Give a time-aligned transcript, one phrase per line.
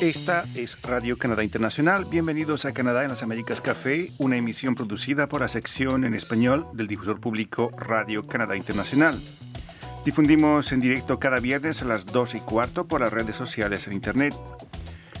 [0.00, 2.04] Esta es Radio Canadá Internacional.
[2.04, 6.66] Bienvenidos a Canadá en las Américas Café, una emisión producida por la sección en español
[6.74, 9.20] del difusor público Radio Canadá Internacional.
[10.04, 13.94] Difundimos en directo cada viernes a las 2 y cuarto por las redes sociales en
[13.94, 14.34] Internet.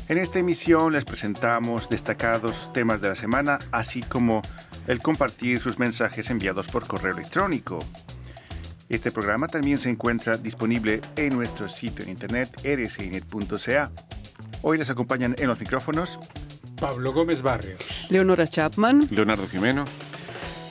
[0.08, 4.42] En esta emisión les presentamos destacados temas de la semana, así como
[4.86, 7.80] el compartir sus mensajes enviados por correo electrónico.
[8.88, 13.90] Este programa también se encuentra disponible en nuestro sitio en internet rcinet.ca.
[14.62, 16.18] Hoy les acompañan en los micrófonos
[16.80, 19.84] Pablo Gómez Barrios, Leonora Chapman, Leonardo Jimeno.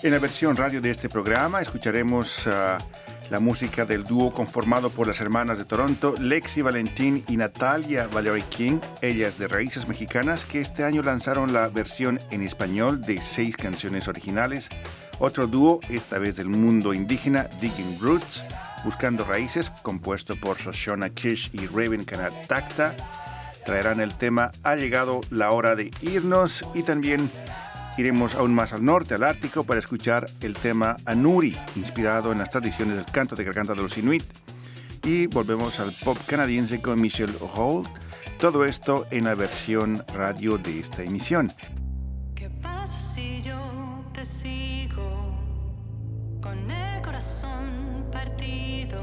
[0.03, 2.81] En la versión radio de este programa escucharemos uh,
[3.29, 8.45] la música del dúo conformado por las hermanas de Toronto, Lexi Valentín y Natalia Valerie
[8.49, 13.55] King, ellas de raíces mexicanas, que este año lanzaron la versión en español de seis
[13.55, 14.69] canciones originales.
[15.19, 18.43] Otro dúo, esta vez del mundo indígena, Digging Roots,
[18.83, 22.95] Buscando Raíces, compuesto por Shoshana Kish y Raven Kanat Takta
[23.65, 27.29] traerán el tema Ha llegado la hora de irnos y también
[27.99, 32.49] iremos aún más al norte, al Ártico, para escuchar el tema Anuri, inspirado en las
[32.49, 34.23] tradiciones del canto de garganta de los Inuit.
[35.03, 37.89] Y volvemos al pop canadiense con Michelle Holt.
[38.39, 41.51] Todo esto en la versión radio de esta emisión.
[42.35, 43.59] ¿Qué pasa si yo
[44.13, 45.35] te sigo
[46.41, 49.01] con el corazón partido?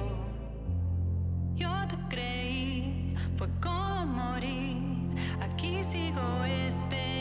[1.55, 4.79] Yo te creí, fue como morir.
[5.43, 7.16] Aquí sigo esperando.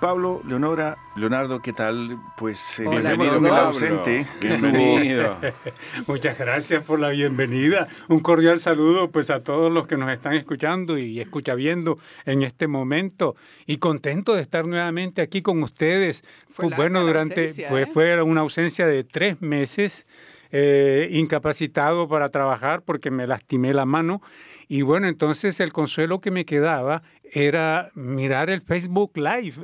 [0.00, 2.18] Pablo, Leonora, Leonardo, ¿qué tal?
[2.38, 3.54] Pues eh, Hola, el Pablo.
[3.54, 4.26] ausente.
[4.40, 5.36] Bienvenido.
[6.06, 7.86] Muchas gracias por la bienvenida.
[8.08, 12.42] Un cordial saludo pues a todos los que nos están escuchando y escucha viendo en
[12.42, 13.36] este momento
[13.66, 16.22] y contento de estar nuevamente aquí con ustedes.
[16.50, 17.90] Fue Pues, bueno, durante ausencia, pues ¿eh?
[17.92, 20.06] fue una ausencia de tres meses.
[20.52, 24.20] eh, incapacitado para trabajar porque me lastimé la mano
[24.70, 29.54] y bueno entonces el consuelo que me quedaba era mirar el Facebook Live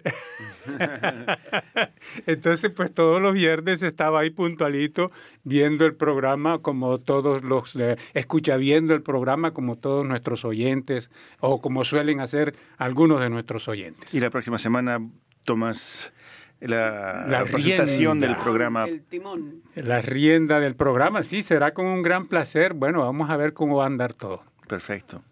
[2.27, 5.13] entonces pues todos los viernes estaba ahí puntualito
[5.45, 11.09] viendo el programa como todos los eh, escucha viendo el programa como todos nuestros oyentes
[11.39, 14.99] o como suelen hacer algunos de nuestros oyentes Y la próxima semana
[15.45, 16.13] tomas
[16.59, 18.27] la, La presentación rienda.
[18.27, 18.85] del programa.
[18.87, 19.63] El timón.
[19.77, 23.77] la rienda del programa sí será con un gran placer bueno vamos a ver cómo
[23.77, 25.23] va a andar todo Perfecto.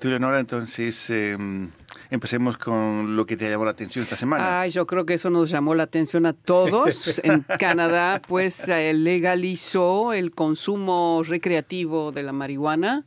[0.00, 1.36] Tú, Leonora, entonces eh,
[2.10, 4.62] empecemos con lo que te llamó la atención esta semana.
[4.62, 7.20] Ay, yo creo que eso nos llamó la atención a todos.
[7.22, 13.04] En Canadá, pues eh, legalizó el consumo recreativo de la marihuana.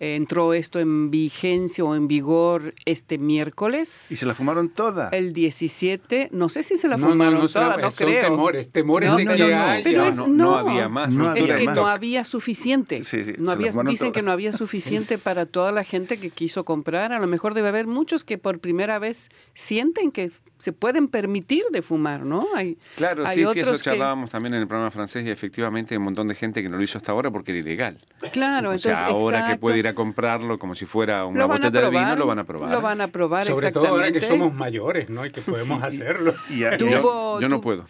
[0.00, 4.10] Eh, Entró esto en vigencia o en vigor este miércoles.
[4.12, 5.08] Y se la fumaron toda.
[5.10, 8.06] El 17, no sé si se la No, no, fumaron no, toda, son- no son
[8.06, 8.22] creo.
[8.30, 9.62] temores, temores No, de no, que no, no.
[9.62, 11.10] haya- Pero No, es, no, no, no había más.
[11.10, 11.76] No no había Es que más.
[11.76, 13.02] no había suficiente.
[13.04, 14.12] Sí, sí, no había, dicen toda.
[14.12, 17.12] que no había suficiente para toda la gente que quiso comprar.
[17.12, 21.62] A lo mejor debe haber muchos que por primera vez sienten que se pueden permitir
[21.70, 22.46] de fumar, ¿no?
[22.56, 25.30] Hay, Claro, hay sí, sí, otros eso que- charlábamos también en el programa francés y
[25.30, 27.98] efectivamente hay un montón de gente que no lo hizo hasta ahora porque era ilegal.
[28.32, 31.80] Claro, o entonces sea, ahora que puede ir a comprarlo como si fuera una botella
[31.82, 32.70] de vino, lo van a probar.
[32.70, 34.44] Lo van a probar, sobre todo ahora que exactamente.
[34.44, 37.84] somos mayores no y que podemos hacerlo Y Tuvo- yo, yo no puedo,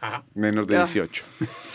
[0.00, 0.22] Ajá.
[0.34, 0.84] menor de Ah.
[0.84, 1.24] 18.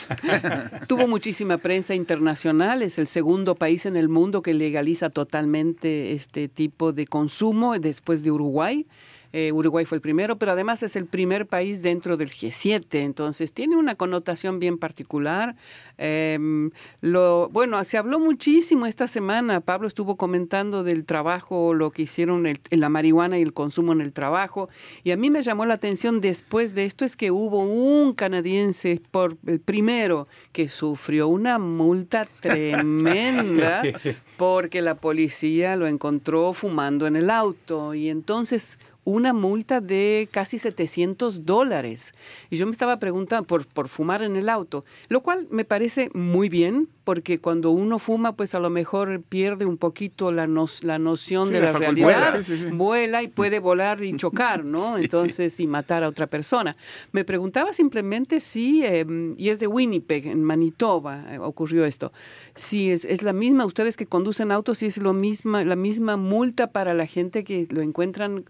[0.87, 6.47] Tuvo muchísima prensa internacional, es el segundo país en el mundo que legaliza totalmente este
[6.47, 8.85] tipo de consumo después de Uruguay.
[9.33, 13.53] Eh, Uruguay fue el primero, pero además es el primer país dentro del G7, entonces
[13.53, 15.55] tiene una connotación bien particular.
[15.97, 16.71] Em,
[17.01, 22.45] lo, bueno, se habló muchísimo esta semana, Pablo estuvo comentando del trabajo, lo que hicieron
[22.45, 24.69] el- en la marihuana y el consumo en el trabajo,
[25.03, 29.01] y a mí me llamó la atención después de esto es que hubo un canadiense,
[29.11, 33.83] por el primero, que sufrió una multa tremenda
[34.37, 38.77] porque la policía lo encontró fumando en el auto y entonces
[39.07, 42.13] una multa de casi 700 dólares.
[42.49, 46.09] Y yo me estaba preguntando por, por fumar en el auto, lo cual me parece
[46.13, 50.83] muy bien, porque cuando uno fuma, pues a lo mejor pierde un poquito la, nos-
[50.83, 52.03] la noción Sí, de la realidad.
[52.33, 52.65] Vuela, sí, sí, sí.
[52.75, 54.97] Vuela y puede volar y chocar, ¿no?
[54.97, 56.75] Entonces, y matar a otra persona.
[57.13, 59.05] Me preguntaba simplemente si, eh,
[59.37, 62.11] y es de Winnipeg, en Manitoba, eh, ocurrió esto,
[62.55, 66.17] si es, es la misma, ustedes que conducen autos, si es lo misma, la misma
[66.17, 68.43] multa para la gente que lo encuentran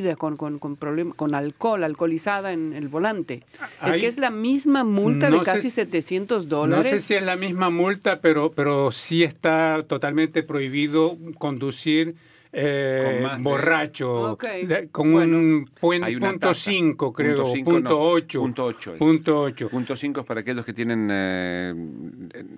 [0.00, 3.42] bebida con, con, con, problema, con alcohol, alcoholizada en el volante.
[3.86, 6.90] Es que es la misma multa No de sé casi si- 700 No dólares.
[6.90, 12.14] sé si es la misma multa, pero, pero sí está totalmente prohibido conducir
[12.52, 15.36] eh, Con borracho, Ok, de- con bueno.
[15.38, 16.70] un puen- punto tasa.
[16.70, 18.40] 5, creo, Punto punto no, 8.
[18.40, 18.98] punto ocho es.
[18.98, 19.68] Punto 8.
[19.68, 21.08] Punto 5 es para aquellos que tienen...
[21.12, 21.72] eh,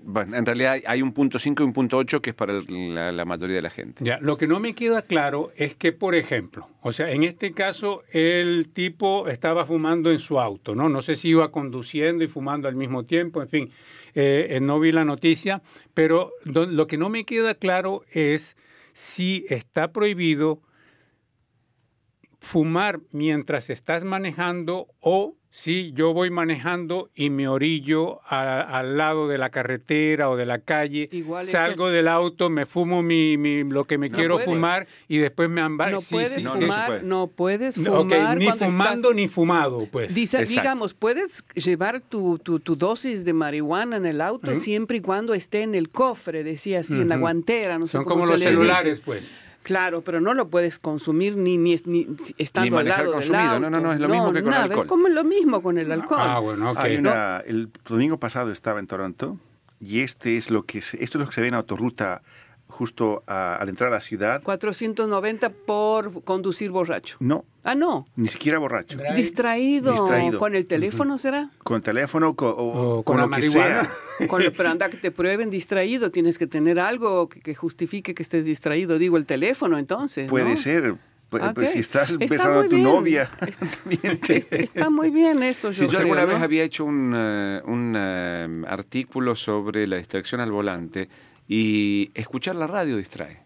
[0.04, 2.94] bueno, en realidad hay- un punto 5 y un punto 8 que es para el-
[2.94, 4.04] la, la mayoría de la gente.
[4.04, 7.52] Ya, lo que no me queda claro es que, por ejemplo, o sea, en este
[7.52, 10.88] caso el tipo estaba fumando en su auto, ¿no?
[10.88, 13.70] No sé si iba conduciendo y fumando al mismo tiempo, en fin,
[14.14, 15.60] eh, eh, no vi la noticia,
[15.94, 18.56] pero lo que no me queda claro es
[18.92, 20.62] si está prohibido
[22.42, 29.28] fumar mientras estás manejando o si yo voy manejando y me orillo a- al lado
[29.28, 33.36] de la carretera o de la calle, Igual eso- salgo del auto, me fumo mi,
[33.36, 34.48] mi- lo que me No quiero puedes.
[34.48, 36.60] fumar y después me amba- no sí, puedes sí, no, sí.
[36.60, 40.14] no se fumar, no puedes fumar ni fumando estás- ni fumado, pues.
[40.14, 45.00] Dice- digamos, puedes llevar tu, tu, tu dosis de marihuana en el auto siempre y
[45.02, 48.24] cuando esté en el cofre, decía así, en la guantera, no sé Son cómo como
[48.24, 48.50] se los dice.
[48.52, 49.30] celulares, pues.
[49.62, 52.06] Claro, pero no lo puedes consumir ni, ni, ni
[52.38, 53.50] estando al manejar lado del consumido.
[53.50, 53.60] auto.
[53.60, 54.80] No, no, no, es lo mismo que con nada, alcohol.
[54.80, 56.18] Es como lo mismo con el alcohol.
[56.20, 56.78] Ah, bueno, ok.
[56.78, 59.38] Hay una, el domingo pasado estaba en Toronto
[59.80, 62.22] y este es lo que se- esto es lo que se ve en autoruta
[62.72, 64.42] justo a- al entrar a la ciudad.
[64.42, 67.16] 490 por conducir borracho.
[67.20, 68.04] No, Ah, no.
[68.16, 68.98] ni siquiera borracho.
[68.98, 69.14] Drive.
[69.14, 69.92] Distraído.
[69.92, 70.38] Distraído.
[70.38, 71.50] ¿Con el teléfono será?
[71.62, 73.84] Con teléfono co- o, O con, con la lo que marihuana.
[73.84, 74.26] sea.
[74.28, 76.10] Con lo- pero anda que te prueben distraido.
[76.10, 78.98] Tienes que tener algo que, que justifique que estés distraído.
[78.98, 80.28] Digo, el teléfono entonces.
[80.28, 80.56] Puede ¿no?
[80.56, 80.94] ser.
[81.28, 82.82] Pues, Ah, pues, si estás Está besando a tu bien.
[82.82, 83.66] novia, Está-
[84.26, 87.62] te- Es- Está muy bien esto, Si yo yo alguna vez había hecho un, eh,
[87.64, 91.08] un eh, artículo sobre la distracción al volante
[91.48, 93.40] y escuchar la radio distrae.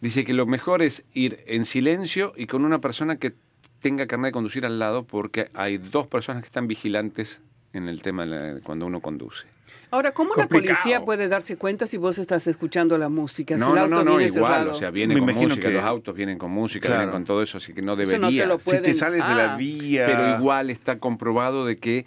[0.00, 3.34] Dice que lo mejor es ir en silencio y con una persona que
[3.80, 7.42] tenga carnet de conducir al lado porque hay dos personas que están vigilantes
[7.72, 9.46] en el tema de la- cuando uno conduce.
[9.90, 13.54] Ahora, ¿cómo la policía puede darse cuenta si vos estás escuchando la música?
[13.56, 14.70] si No, el no, auto no, no, viene igual, cerrado.
[14.72, 17.00] o sea, viene Me con imagino música, que- los autos vienen con música, Claro.
[17.02, 18.46] vienen con todo eso, así que no Eso debería.
[18.46, 20.06] no te lo Si te sales de la Ah, vía...
[20.06, 22.06] Pero igual está comprobado de que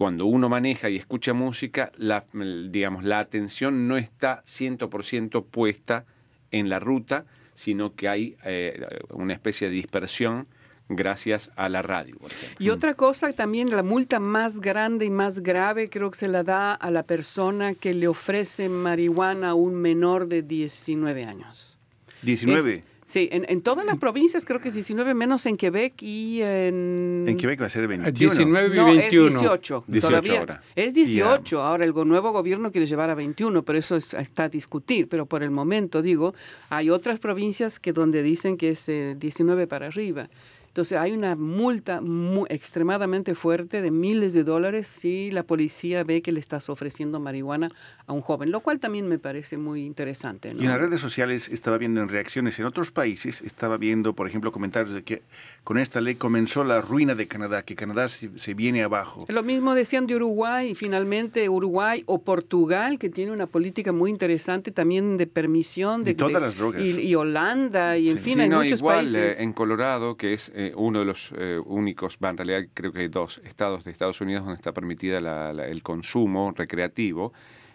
[0.00, 6.06] cuando uno maneja y escucha música, la, digamos, la atención no está 100% puesta
[6.50, 8.80] en la ruta, sino que hay eh,
[9.10, 10.46] una especie de dispersión
[10.88, 12.30] gracias a la radio, por.
[12.58, 16.44] Y otra cosa, también la multa más grande y más grave creo que se la
[16.44, 21.76] da a la persona que le ofrece marihuana a un menor de 19 años.
[22.22, 22.72] 19.
[22.72, 26.40] Es- sí, en, en todas las provincias creo que es 19, menos en Quebec y
[26.42, 27.24] en...
[27.28, 28.12] En Quebec va a ser 21.
[28.12, 29.26] 19 y No, 21.
[29.28, 29.84] es 18.
[29.86, 30.38] 18 todavía.
[30.40, 30.62] ahora.
[30.76, 31.60] Es 18.
[31.62, 35.08] Ahora el nuevo gobierno quiere llevar a 21, pero eso es- está a discutir.
[35.08, 36.34] Pero por el momento, digo,
[36.70, 40.28] hay otras provincias que donde dicen que es eh, 19 para arriba.
[40.70, 46.22] Entonces hay una multa mu- extremadamente fuerte de miles de dólares si la policía ve
[46.22, 47.72] que le estás ofreciendo marihuana
[48.06, 50.54] a un joven, lo cual también me parece muy interesante.
[50.54, 50.60] ¿no?
[50.62, 54.28] Y en las redes sociales estaba viendo en reacciones en otros países, estaba viendo, por
[54.28, 55.22] ejemplo, comentarios de que
[55.64, 59.24] con esta ley comenzó la ruina de Canadá, que Canadá se, se viene abajo.
[59.28, 64.10] Lo mismo decían de Uruguay y finalmente Uruguay o Portugal, que tiene una política muy
[64.10, 66.80] interesante también de permisión de, De todas las drogas.
[66.80, 68.22] Y, y Holanda y en Sí.
[68.22, 69.38] fin, Sí, hay no, muchos igual países.
[69.38, 72.92] eh, en Colorado, que es eh, uno de los eh, únicos, va, en realidad creo
[72.92, 77.32] que hay dos estados de Estados Unidos donde está permitida la- la- el consumo recreativo.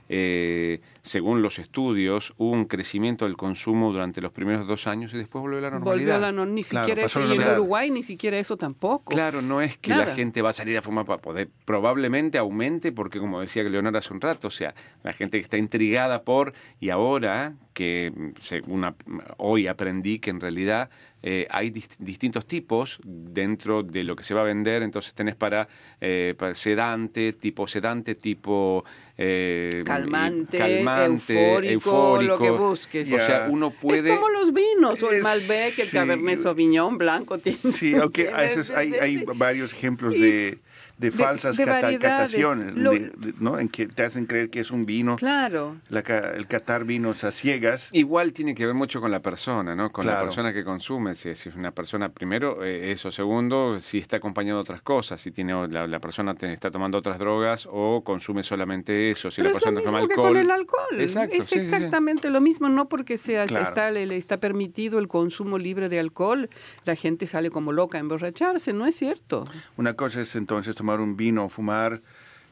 [0.07, 5.17] eh, según los estudios, hubo un crecimiento del consumo durante los primeros dos años y
[5.17, 6.13] después volvió a la normalidad.
[6.13, 7.21] Volvió a la no, ni Claro, siquiera eso.
[7.25, 7.53] Y en.
[7.53, 9.05] Uruguay ni siquiera eso tampoco.
[9.11, 10.05] Claro, no es que Nada.
[10.05, 13.97] la gente va a salir a fumar para poder, probablemente aumente, porque como decía Leonardo
[13.97, 18.71] hace un rato, o sea, la gente que está intrigada por, y ahora que mm,
[18.71, 18.93] una-
[19.37, 20.91] hoy aprendí que en realidad
[21.27, 25.35] eh, hay dis- distintos tipos dentro de lo que se va a vender, entonces tenés
[25.35, 25.67] para,
[25.99, 28.85] eh, para sedante, tipo sedante, tipo
[29.17, 32.69] eh, Calmante, calmante, eufórico, lo que eufórico.
[32.69, 33.11] busques.
[33.11, 34.13] O sea, uno Es puede...
[34.15, 35.97] como los vinos, o el Es- Malbec, el sí.
[35.97, 37.37] Cabernet Sauvignon blanco.
[37.39, 40.59] Tiene, Sí, aunque es- hay, hay varios ejemplos Y- de,
[40.97, 42.31] de falsas de cata- variedades.
[42.31, 43.59] cataciones, Lo- de- de- ¿no?
[43.59, 45.75] en que te hacen creer que es un vino, Claro.
[45.89, 47.89] la el catar vinos a ciegas.
[47.91, 49.91] Igual tiene que ver mucho con la persona, ¿no?
[49.91, 51.15] Con la persona que consume.
[51.15, 53.11] Si, si es una persona, primero, eh, eso.
[53.11, 55.19] Segundo, si está acompañado de otras cosas.
[55.19, 59.31] Si tiene o- la, la persona te- está tomando otras drogas o consume solamente eso.
[59.31, 60.29] Si Pero la es lo persona toma mismo que alcohol.
[60.33, 61.01] con el alcohol.
[61.01, 61.73] Exacto, es sí, sí, sí.
[61.75, 63.65] exactamente lo mismo, no porque sea, Claro.
[63.67, 66.49] está, le, le está permitido el consumo libre de alcohol,
[66.85, 69.45] la gente sale como loca a emborracharse, no es cierto.
[69.77, 71.99] Una cosa es entonces tomar un vino o fumar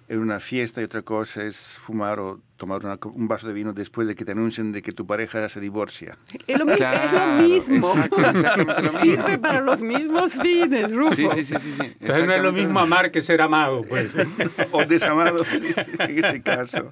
[0.09, 3.73] en una fiesta y otra cosa es fumar o tomar una un vaso de vino
[3.73, 6.17] después de que te anuncien de que tu pareja se divorcia.
[6.47, 7.93] Es lo, Claro, es lo mismo.
[7.93, 8.91] lo mismo.
[8.99, 11.13] Sirve para los mismos fines, Rufo.
[11.13, 11.71] Sí, sí, sí, sí.
[11.73, 14.17] sí, Entonces no es lo mismo amar que ser amado, pues.
[14.71, 16.91] O desamado, sí, sí, en ese caso.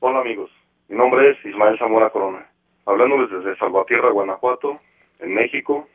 [0.00, 0.50] Hola amigos,
[0.88, 2.47] mi nombre es Ismael Zamora Corona,
[2.88, 4.76] hablándoles desde Salvatierra, Guanajuato,
[5.18, 5.86] en México,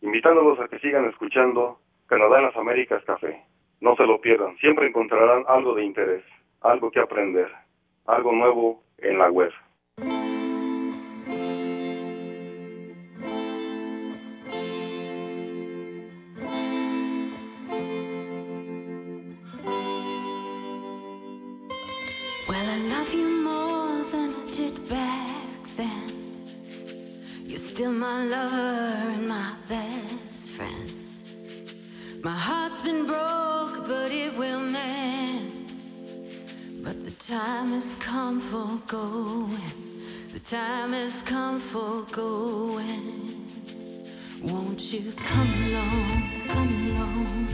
[0.00, 3.42] invitándolos a que sigan escuchando Canadá en las Américas Café.
[3.80, 6.24] No se lo pierdan, siempre encontrarán algo de interés,
[6.62, 7.48] algo que aprender,
[8.06, 9.52] algo nuevo en la web.
[27.78, 28.56] Still my lover
[29.14, 30.92] and my best friend.
[32.24, 35.72] My heart's been broke, but it will mend.
[36.82, 39.70] But the time has come for going.
[40.32, 43.46] The time has come for going.
[44.42, 47.46] Won't you come along, come along,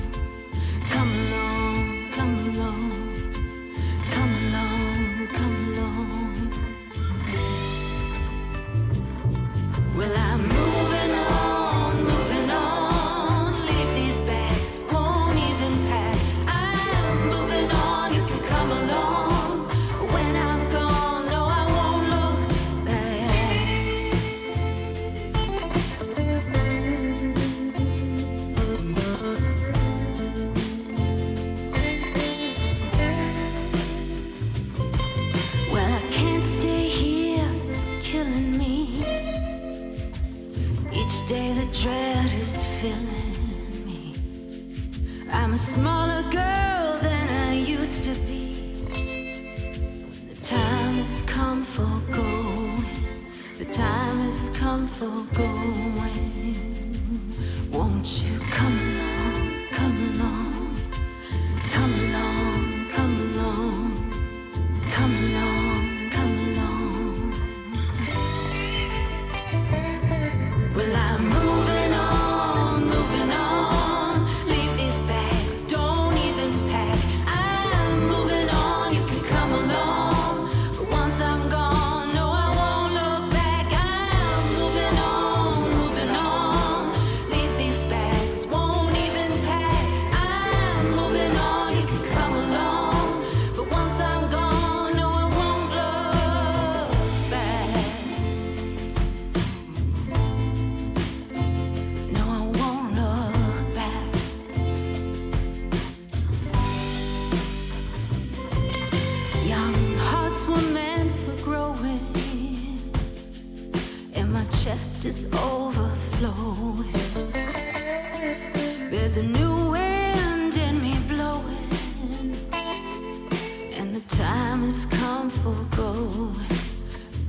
[123.95, 126.35] the time has come for going.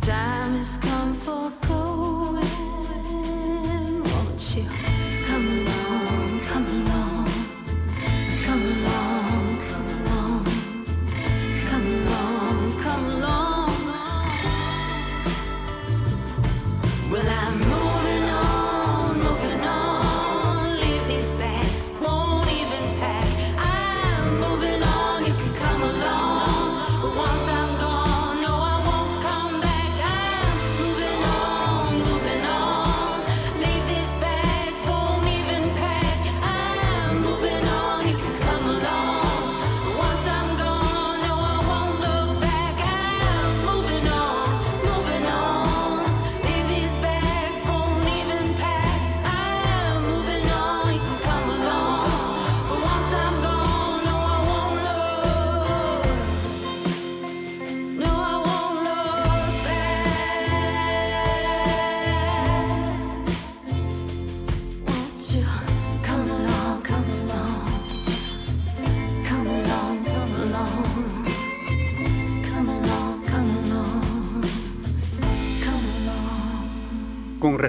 [0.01, 1.64] Time has come for going.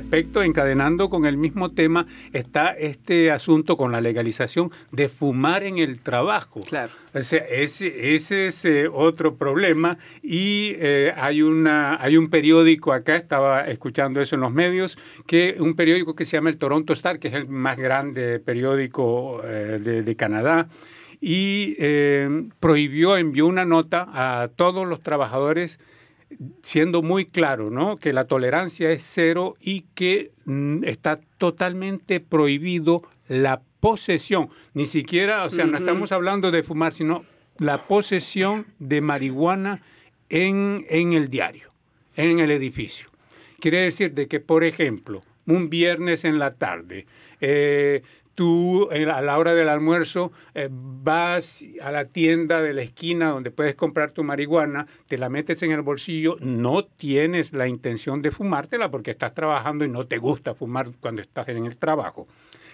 [0.07, 5.79] Respecto, encadenando con el mismo tema, está este asunto con la legalización de fumar en
[5.79, 6.61] el trabajo.
[6.61, 6.93] Claro.
[7.13, 12.93] O sea, ese, ese es eh, otro problema y eh, hay, una, hay un periódico
[12.93, 16.93] acá, estaba escuchando eso en los medios, que un periódico que se llama el Toronto
[16.93, 20.69] Star, que es el más grande periódico eh, de, de Canadá,
[21.21, 25.81] y eh, prohibió, envió una nota a todos los trabajadores
[26.63, 27.97] siendo muy claro, ¿no?
[27.97, 35.45] Que la tolerancia es cero y que mm, está totalmente prohibido la posesión, ni siquiera,
[35.45, 37.25] o sea, no estamos hablando de fumar, sino
[37.59, 39.83] la posesión de marihuana
[40.29, 41.71] en, en el diario,
[42.17, 43.09] en el edificio.
[43.61, 47.07] Quiere decir de que, por ejemplo, un viernes en la tarde,
[47.41, 48.03] eh,
[48.37, 53.51] tú a la hora del almuerzo eh, vas a la tienda de la esquina donde
[53.51, 58.31] puedes comprar tu marihuana, te la metes en el bolsillo, no tienes la intención de
[58.31, 62.29] fumártela porque estás trabajando y no te gusta fumar cuando estás en el trabajo.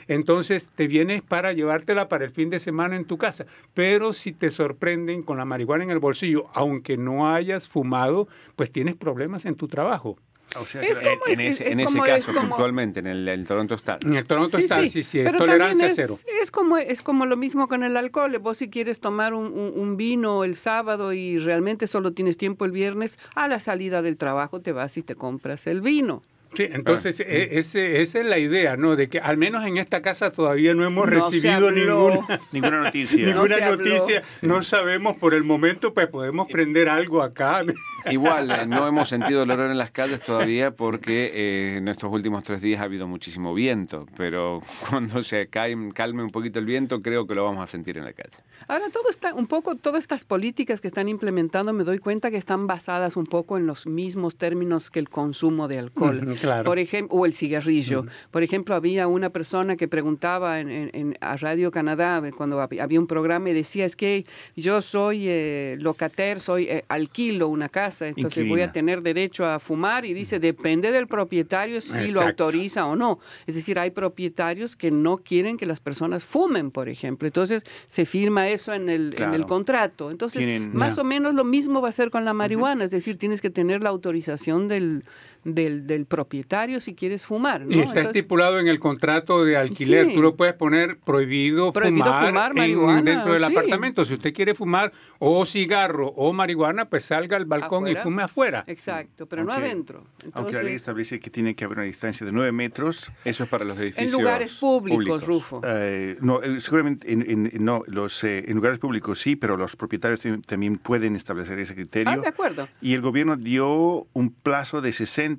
[0.08, 3.46] Entonces te vienes para llevártela para el fin de semana en tu casa.
[3.72, 8.72] Pero si te sorprenden con la marihuana en el bolsillo, aunque no hayas fumado, pues
[8.72, 10.18] tienes problemas en tu trabajo.
[10.60, 13.00] O sea, Es como- en es- ese, es en ese como- es caso, como- puntualmente,
[13.00, 13.98] en el, el Toronto Star.
[14.02, 16.14] En el Toronto está, sí, sí, es tolerancia también cero.
[16.14, 18.36] es, es como es como lo mismo con el alcohol.
[18.38, 22.64] Vos si quieres tomar un, un- un vino el sábado y realmente solo tienes tiempo
[22.64, 26.22] el viernes, a la salida del trabajo te vas y te compras el vino.
[26.54, 28.94] Sí, entonces e- ese, esa es la idea, ¿no?
[28.96, 33.34] De que al menos en esta casa todavía no hemos No recibido ninguna, Ninguna noticia.
[33.34, 34.22] No ninguna noticia.
[34.42, 37.62] No sabemos por el momento, pues podemos prender algo acá.
[38.10, 42.12] Igual, eh, no hemos sentido el olor en las calles todavía porque eh, en estos
[42.12, 44.60] últimos tres días ha habido muchísimo viento, pero
[44.90, 48.04] cuando se cae- calme un poquito el viento creo que lo vamos a sentir en
[48.04, 48.30] la calle.
[48.66, 52.36] Ahora todo está un poco todas estas políticas que están implementando me doy cuenta que
[52.36, 56.36] están basadas un poco en los mismos términos que el consumo de alcohol.
[56.42, 56.64] Claro.
[56.64, 58.04] Por ejemplo, o el cigarrillo.
[58.30, 62.80] Por ejemplo, había una persona que preguntaba en, en- en- a Radio Canadá cuando hab-
[62.80, 64.24] había un programa y decía es que
[64.56, 69.58] yo soy eh, locater, soy eh, alquilo una casa entonces voy a tener derecho a
[69.58, 73.18] fumar y dice, depende del propietario si lo autoriza o no.
[73.46, 77.26] Es decir, hay propietarios que no quieren que las personas fumen, por ejemplo.
[77.26, 80.10] Entonces se firma eso en el, en el contrato.
[80.10, 83.16] Entonces, Tienen- más o menos lo mismo va a ser con la marihuana, es decir,
[83.18, 85.04] tienes que tener la autorización del,
[85.44, 87.62] del, del propietario si quieres fumar.
[87.62, 87.66] ¿no?
[87.70, 90.06] Y está Entonces- estipulado en el contrato de alquiler.
[90.08, 90.14] Sí.
[90.14, 93.50] Tú lo puedes poner prohibido, Prohibido fumar, fumar en- dentro del sí.
[93.52, 94.04] apartamento.
[94.04, 98.00] Si usted quiere fumar o cigarro o marihuana, pues salga al balcón Afuera.
[98.00, 98.64] y fume afuera.
[98.66, 100.04] Exacto, pero no adentro.
[100.32, 103.44] Aunque la ley Entonces, establece que tiene que haber una distancia de 9 metros, Eso
[103.44, 105.60] es para los edificios en lugares públicos, Rufo.
[105.64, 109.76] eh, no, eh, seguramente en, en- no, los, eh, en lugares públicos sí, pero los
[109.76, 112.12] propietarios tam- también pueden establecer ese criterio.
[112.12, 112.68] Ah, de acuerdo.
[112.80, 115.31] Y el gobierno dio un plazo de 60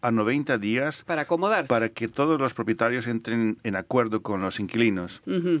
[0.00, 1.68] a 90 días Para acomodarse.
[1.68, 5.22] para que todos los propietarios entren en acuerdo con los inquilinos.
[5.26, 5.60] Ujú.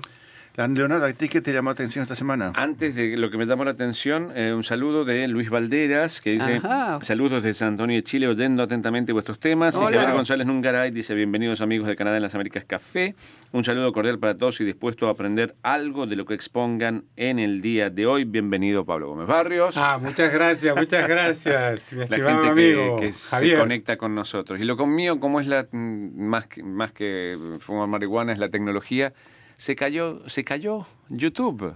[0.56, 2.52] Leonardo, ¿a ti qué te llamó la atención esta semana?
[2.54, 6.30] Antes de lo que me llamó la atención, eh, un saludo de Luis Valderas, que
[6.30, 7.00] dice, Ajá.
[7.02, 9.74] saludos de San Antonio de Chile, oyendo atentamente vuestros temas.
[9.74, 9.78] Y.
[9.80, 13.16] Javier González Nungaray dice, bienvenidos amigos de Canadá en las Américas Café.
[13.50, 17.40] Un saludo cordial para todos y dispuesto a aprender algo de lo que expongan en
[17.40, 18.22] el día de hoy.
[18.22, 19.76] Bienvenido Pablo Gómez Barrios.
[19.76, 23.58] Ah, muchas gracias, muchas gracias, mi la estimado gente que, amigo que se Javier.
[23.58, 24.60] conecta con nosotros.
[24.60, 28.50] Y lo conmigo, como es la mm, más que, más que fumar marihuana, es la
[28.50, 29.12] tecnología,
[29.56, 31.74] se cayó, se cayó YouTube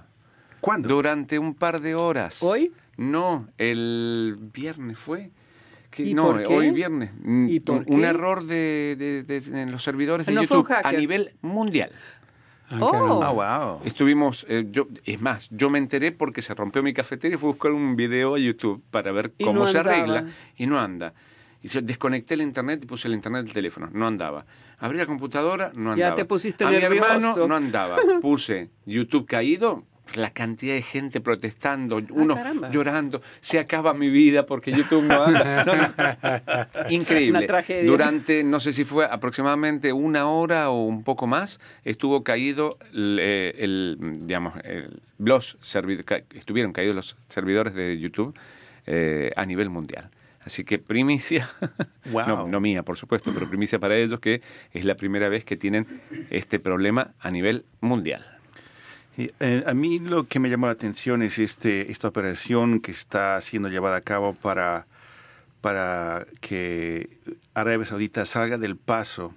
[0.61, 0.89] ¿Cuándo?
[0.89, 2.43] durante un par de horas.
[2.43, 2.73] ¿Hoy?
[2.97, 5.31] No, el viernes fue.
[5.91, 6.55] Que- ¿Y no, por qué?
[6.55, 7.11] hoy viernes.
[7.23, 8.07] Mm, ¿Y por un qué?
[8.07, 11.91] error de, de- de- en los servidores de No fue un YouTube a nivel mundial.
[12.71, 13.23] Ah, Oh.
[13.23, 13.31] Ah,
[13.79, 13.81] wow.
[13.87, 17.49] Estuvimos, eh, yo, es más, yo me enteré porque se rompió mi cafetera y fui
[17.49, 19.97] a buscar un video a YouTube para ver Y cómo no se andaba.
[19.97, 20.27] arregla
[20.59, 21.15] y no anda.
[21.63, 24.45] Y se- desconecté el internet y puse el internet del teléfono, no andaba.
[24.81, 26.15] Abrí la computadora, no Ya andaba.
[26.15, 26.91] te pusiste a nervioso.
[26.91, 27.97] mi hermano no andaba.
[28.23, 32.71] Puse YouTube caído, la cantidad de gente protestando, uno Ah, caramba.
[32.71, 35.65] llorando, se acaba mi vida porque YouTube no anda.
[35.67, 36.91] No, no.
[36.91, 37.39] Increíble.
[37.39, 37.91] Una tragedia.
[37.91, 43.19] Durante, no sé si fue aproximadamente una hora o un poco más, estuvo caído el,
[43.21, 48.35] eh, el, digamos, el- los servidores, estuvieron caídos los servidores de YouTube
[48.87, 50.11] eh, a nivel mundial.
[50.49, 51.51] Así que primicia,
[52.11, 52.27] Wow.
[52.27, 54.41] no, no mía, por supuesto, pero primicia para ellos que
[54.73, 55.87] es la primera vez que tienen
[56.31, 58.25] este problema a nivel mundial.
[59.19, 62.93] Y, eh, a mí lo que me llamó la atención es este, esta operación que
[62.93, 64.87] está siendo llevada a cabo para,
[65.61, 67.11] para que
[67.53, 69.35] Arabia Saudita salga del paso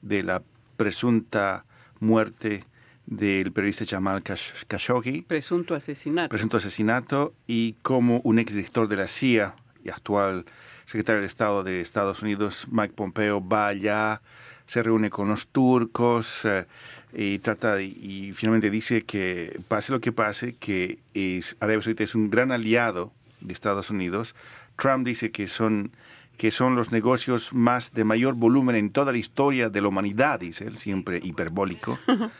[0.00, 0.42] de la
[0.78, 1.66] presunta
[2.00, 2.64] muerte
[3.04, 6.30] del periodista Jamal Khashoggi, Presunto asesinato.
[6.30, 10.44] presunto asesinato, y como un exdirector de la CIA y actual
[10.86, 14.20] secretario de Estado de Estados Unidos, Mike Pompeo, va allá,
[14.66, 16.66] se reúne con los turcos eh,
[17.12, 22.04] y trata de- y finalmente dice que pase lo que pase, que es, Arabia Saudita
[22.04, 24.34] es un gran aliado de Estados Unidos.
[24.76, 25.90] Trump dice que son
[26.36, 30.40] que son los negocios más de mayor volumen en toda la historia de la humanidad,
[30.40, 31.98] dice él, siempre hiperbólico.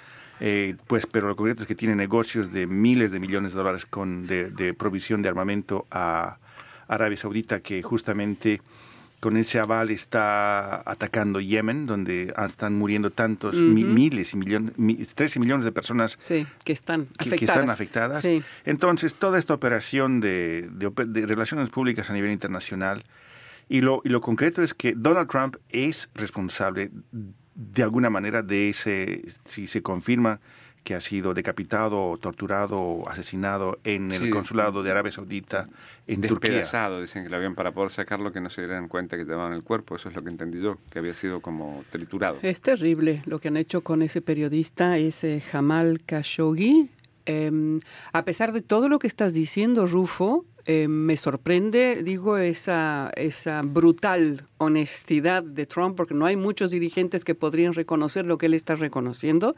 [0.40, 3.86] Eh, pues, pero lo concreto es que tiene negocios de miles de millones de dólares
[3.86, 6.38] con, de, de provisión de armamento a
[6.88, 8.60] Arabia Saudita, que justamente
[9.20, 14.96] con ese aval está atacando Yemen, donde están muriendo tantos mi- miles y millones, mi-
[14.96, 17.38] 13 millones de personas Sí, que están que, afectadas.
[17.38, 18.20] que están afectadas.
[18.22, 18.42] Sí.
[18.66, 23.04] Entonces, toda esta operación de, de de relaciones públicas a nivel internacional,
[23.66, 26.90] y lo, y lo concreto es que Donald Trump es responsable
[27.54, 30.40] de alguna manera de ese, si se confirma
[30.84, 34.30] que ha sido decapitado, torturado o asesinado en el Sí.
[34.30, 35.66] consulado de Arabia Saudita
[36.06, 36.50] en Turquía.
[36.58, 39.54] Despedazado, dicen que lo habían para poder sacarlo, que no se dieran cuenta que llevaban
[39.54, 42.36] el cuerpo, eso es lo que entendí yo, que había sido como triturado.
[42.42, 46.90] Es terrible lo que han hecho con ese periodista, ese Jamal Khashoggi.
[47.26, 47.80] Eh,
[48.12, 53.62] a pesar de todo lo que estás diciendo, Rufo, eh, me sorprende, digo, esa, esa
[53.62, 58.54] brutal honestidad de Trump, porque no hay muchos dirigentes que podrían reconocer lo que él
[58.54, 59.54] está reconociendo.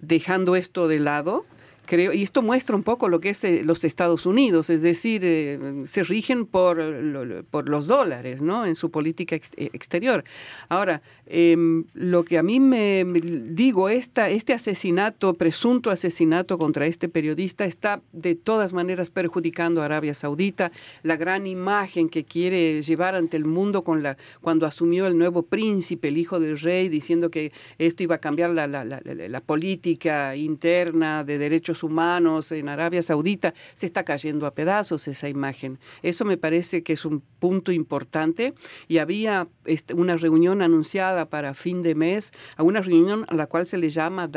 [0.00, 1.46] Dejando esto de lado,
[1.86, 5.22] creo, y esto muestra un poco lo que es eh, los Estados Unidos, es decir,
[5.24, 8.66] eh, se rigen por, lo- por los dólares, ¿no?
[8.66, 10.24] En su política ex- eh, exterior.
[10.68, 17.08] Ahora, em, lo que a mí me digo, esta, este asesinato, presunto asesinato contra este
[17.08, 23.14] periodista, está de todas maneras perjudicando a Arabia Saudita, la gran imagen que quiere llevar
[23.14, 27.30] ante el mundo con la, cuando asumió el nuevo príncipe, el hijo del rey, diciendo
[27.30, 32.52] que esto iba a cambiar la- la- la- la política interna de derechos derechos humanos
[32.52, 35.78] en Arabia Saudita, se está cayendo a pedazos esa imagen.
[36.02, 38.54] Eso me parece que es un punto importante
[38.88, 43.46] y había este, una reunión anunciada para fin de mes, a una reunión a la
[43.46, 44.30] cual se le llama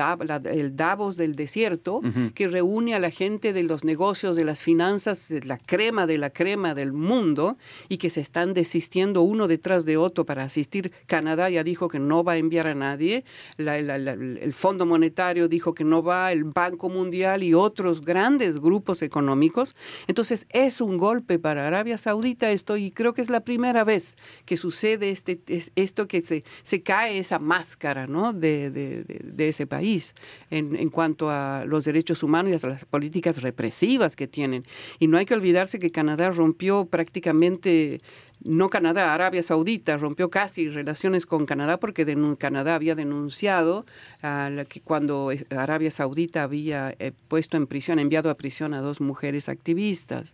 [0.45, 2.01] el Davos del desierto,
[2.33, 6.17] que reúne a la gente de los negocios, de las finanzas, de la crema de
[6.17, 7.57] la crema del mundo
[7.89, 10.91] y que se están desistiendo uno detrás de otro para asistir.
[11.05, 13.23] Canadá ya dijo que no va a enviar a nadie,
[13.57, 19.75] el Fondo Monetario dijo que no va, el Banco Mundial y otros grandes grupos económicos.
[20.07, 24.15] Entonces es un golpe para Arabia Saudita esto y creo que es la primera vez
[24.45, 25.39] que sucede este,
[25.75, 28.33] esto que se, se cae esa máscara ¿no?
[28.33, 30.15] de, de, ese país
[30.49, 34.63] en, en cuanto a los derechos humanos y a las políticas represivas que tienen.
[34.99, 38.01] Y no hay que olvidarse que Canadá rompió prácticamente
[38.47, 42.05] no Canadá, Arabia Saudita rompió casi relaciones con Canadá porque
[42.39, 43.85] Canadá había denunciado
[44.21, 49.49] que cuando Arabia Saudita había eh, puesto en prisión, enviado a prisión a dos mujeres
[49.49, 50.33] activistas.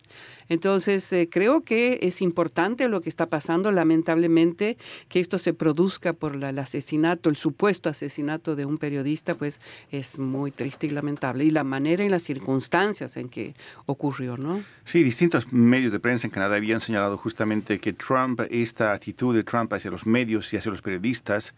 [0.50, 4.78] Entonces, eh, creo que es importante lo que está pasando, lamentablemente,
[5.10, 10.20] que esto se produzca por el asesinato, el supuesto asesinato de un periodista, pues es
[10.20, 11.46] muy triste y lamentable.
[11.46, 13.54] Y la manera y las circunstancias en que
[13.86, 14.64] ocurrió, ¿no?
[14.86, 19.44] Sí, distintos medios de prensa en Canadá habían señalado justamente que Trump, esta actitud de
[19.44, 21.54] Trump hacia los medios y hacia los periodistas,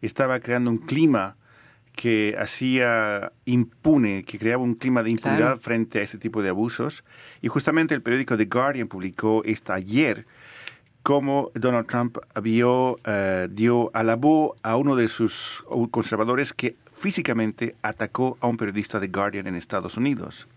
[0.00, 1.36] estaba creando un clima
[1.94, 7.04] que hacía impune, que creaba un clima de impunidad frente a ese tipo de abusos.
[7.40, 10.26] Y justamente el periódico The Guardian publicó esta ayer
[11.02, 18.38] cómo Donald Trump vio, uh, dio, alabó a uno de sus conservadores que físicamente atacó
[18.40, 20.48] a un periodista de Guardian en Estados Unidos.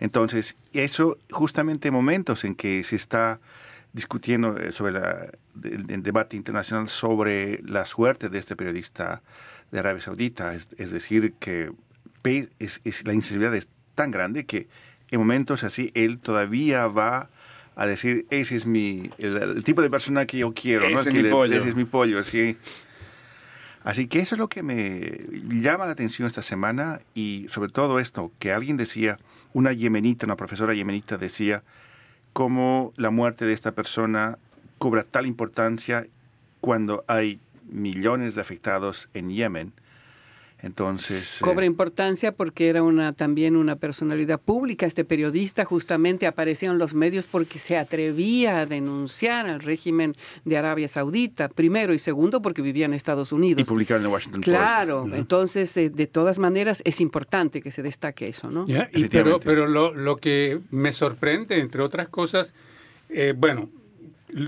[0.00, 3.38] Entonces, eso justamente en momentos en que se está
[3.92, 4.98] discutiendo eh, sobre
[5.62, 9.22] el, debate internacional sobre la suerte de este periodista
[9.70, 10.54] de Arabia Saudita.
[10.54, 11.72] Es, decir, que
[12.58, 14.68] es, la insensibilidad es tan grande que
[15.10, 17.30] en momentos así él todavía va
[17.74, 21.30] a decir, ese es mi, el, tipo de persona que yo quiero, ese, es, mi
[21.30, 21.56] pollo.
[21.56, 22.18] ese es mi pollo.
[22.18, 22.56] Así,
[23.82, 25.18] así que eso es lo que me
[25.60, 29.16] llama la atención esta semana y sobre todo esto, que alguien decía,
[29.52, 31.62] una yemenita, una profesora yemenita decía,
[32.32, 34.38] cómo la muerte de esta persona
[34.78, 36.06] cobra tal importancia
[36.60, 39.72] cuando hay millones de afectados en Yemen.
[40.62, 41.40] Entonces.
[41.40, 44.86] Eh, Cobra importancia porque era una, también una personalidad pública.
[44.86, 50.12] Este periodista justamente apareció en los medios porque se atrevía a denunciar al régimen
[50.44, 53.60] de Arabia Saudita, primero, y segundo, porque vivía en Estados Unidos.
[53.60, 54.56] Y publicaba en el Washington Post.
[54.56, 58.66] Claro, entonces, de, todas maneras, es importante que se destaque eso, ¿no?
[58.92, 62.54] y pero pero lo, lo, que me sorprende, entre otras cosas,
[63.08, 63.68] eh, bueno,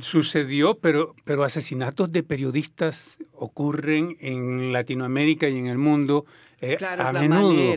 [0.00, 6.24] Sucedió, pero, pero asesinatos de periodistas ocurren en Latinoamérica y en el mundo
[6.64, 7.74] eh, a menudo.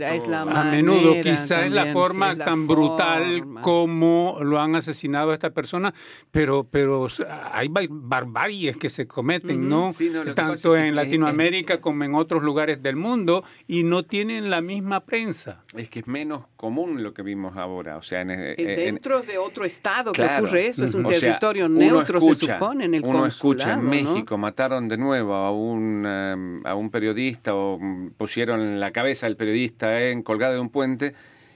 [0.56, 5.92] a menudo, quizá es la forma tan brutal como lo han asesinado a esta persona,
[6.30, 7.08] pero, pero
[7.52, 9.90] hay barbaries que se cometen, ¿no?
[10.36, 15.64] Tanto en Latinoamérica como en otros lugares del mundo y no tienen la misma prensa.
[15.78, 19.38] Es que es menos común lo que vimos ahora, o sea, en, es dentro de
[19.38, 23.74] otro estado que ocurre eso, es un territorio neutro se supone en el Uno escucha
[23.74, 27.80] en México mataron de nuevo a un eh, a un periodista o
[28.18, 31.14] pusieron la cabeza del periodista en colgada de un puente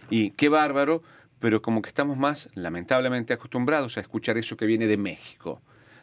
[0.10, 1.04] y qué bárbaro,
[1.40, 5.62] pero como que estamos más lamentablemente acostumbrados a escuchar eso que viene de México.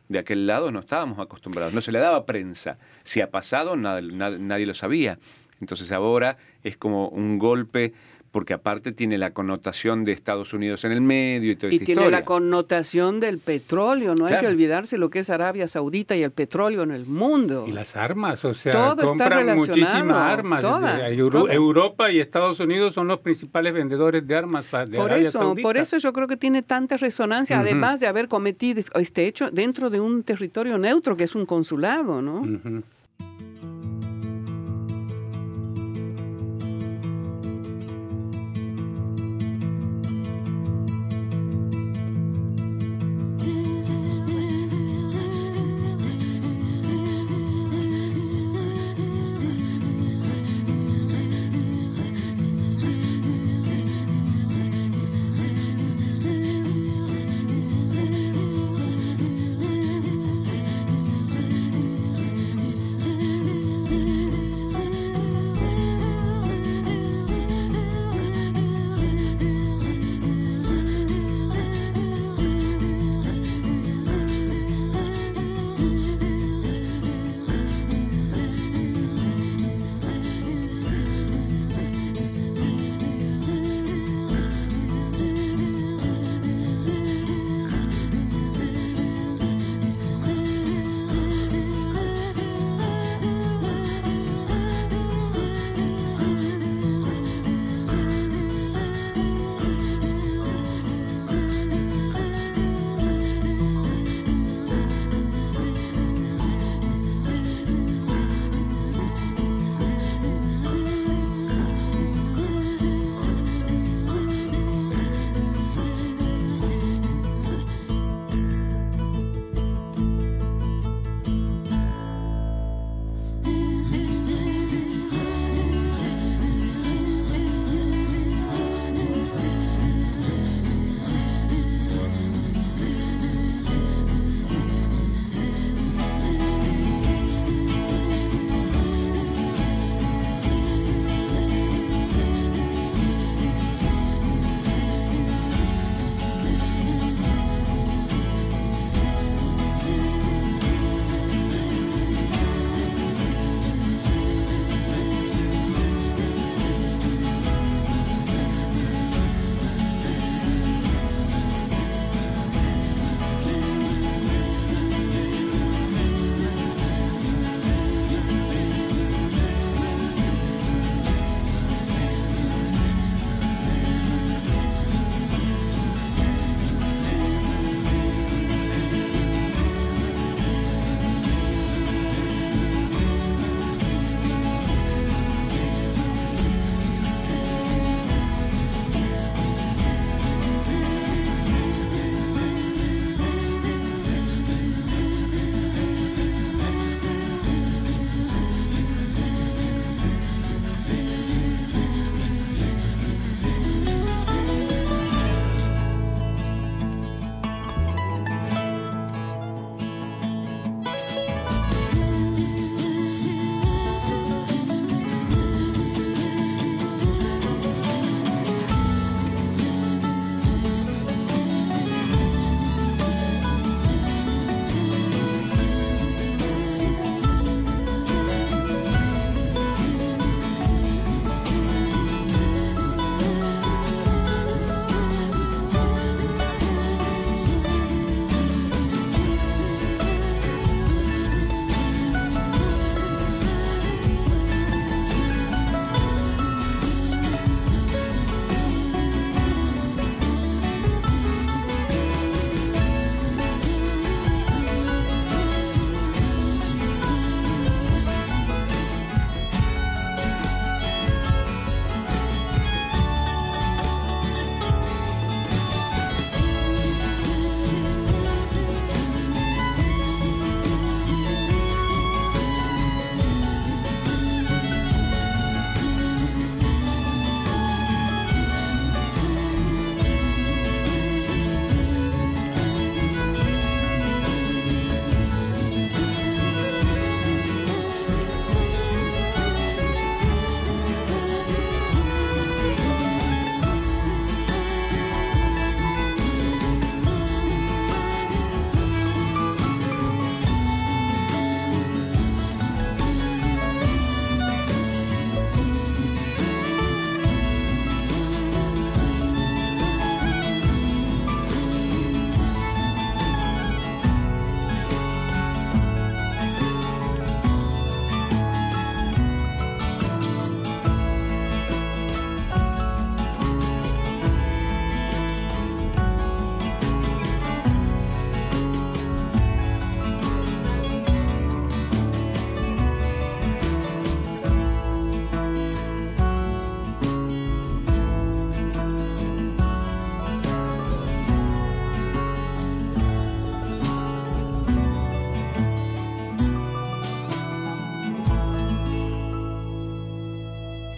[0.08, 2.78] De aquel lado no estábamos acostumbrados, no se le daba prensa.
[3.02, 5.18] Si ha pasado, nadie lo sabía.
[5.60, 7.92] Entonces ahora es como un golpe
[8.36, 12.10] porque aparte tiene la connotación de Estados Unidos en el medio y todo Y tiene
[12.10, 16.32] la connotación del petróleo, no hay que olvidarse lo que es Arabia Saudita y el
[16.32, 17.64] petróleo en el mundo.
[17.66, 20.62] Y las armas, o sea, compran muchísimas armas.
[21.48, 25.66] Europa y Estados Unidos son los principales vendedores de armas de por Arabia eso, Saudita.
[25.66, 29.88] Por eso yo creo que tiene tanta resonancia, además de haber cometido este hecho dentro
[29.88, 32.42] de un territorio neutro que es un consulado, ¿no?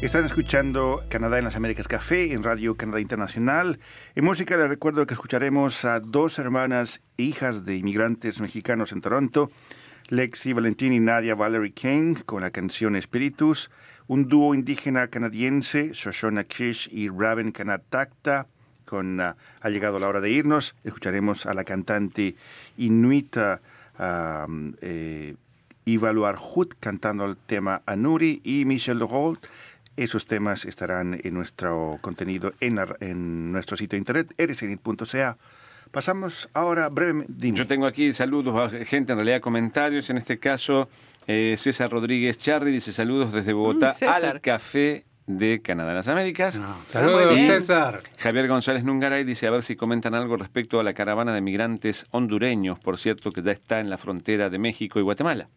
[0.09, 3.79] Están escuchando Canadá en las Américas Café en Radio Canadá Internacional.
[4.15, 9.03] En música les recuerdo que escucharemos a dos hermanas e hijas de inmigrantes mexicanos en
[9.03, 9.51] Toronto,
[10.09, 13.71] Lexi Valentín y Nadia Valerie King, con la canción Espíritus,
[14.07, 18.47] un dúo indígena canadiense, Shoshona Kish y Raven Kanatakta,
[18.87, 20.75] con uh, Ha llegado la hora de irnos.
[20.85, 22.35] Escucharemos a la cantante
[22.79, 23.61] inuita
[23.99, 25.37] um, eh,
[25.87, 29.39] Hut cantando el tema Anuri y Michelle Rold
[29.99, 35.37] esos temas estarán en nuestro contenido en, en nuestro sitio de internet, rsinit.ca.
[35.91, 37.53] Pasamos ahora brevemente.
[37.53, 40.09] Yo tengo aquí saludos a gente, en realidad comentarios.
[40.11, 40.89] En este caso,
[41.27, 46.61] eh, César Rodríguez Charri dice saludos desde Bogotá mm, al Café de Canadá las Américas.
[46.63, 48.01] Ah, saludos, César.
[48.19, 52.07] Javier González Nungaray dice a ver si comentan algo respecto a la caravana de migrantes
[52.11, 55.49] hondureños, por cierto, que ya está en la frontera de México y Guatemala.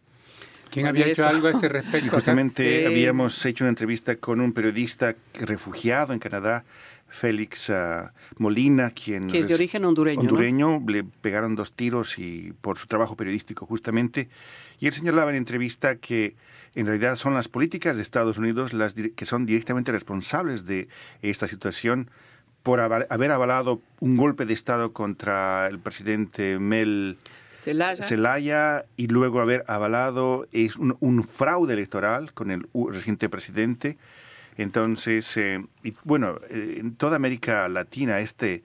[0.72, 2.10] ¿Quién había hecho algo a ese respecto?
[2.10, 6.64] justamente habíamos hecho una entrevista con un periodista refugiado en Canadá,
[7.08, 10.20] Félix ah, Molina, quien que es de origen hondureño.
[10.20, 14.30] Hondureño, le pegaron dos tiros y por su trabajo periodístico justamente.
[14.80, 16.34] Y él señalaba en entrevista que
[16.74, 20.88] en realidad son las políticas de Estados Unidos las que son directamente responsables de
[21.20, 22.10] esta situación
[22.62, 27.18] por haber avalado un golpe de Estado contra el presidente Mel
[27.52, 28.86] Zelaya.
[28.96, 33.98] y luego haber avalado es un, fraude electoral con el reciente presidente.
[34.56, 38.62] Entonces, eh, y bueno, eh, en toda América Latina este,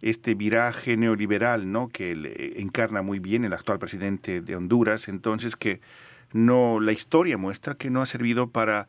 [0.00, 1.88] este viraje neoliberal, ¿no?
[1.88, 5.80] Que encarna muy bien el actual presidente de Honduras, entonces que
[6.32, 8.88] no, la historia muestra que no ha servido para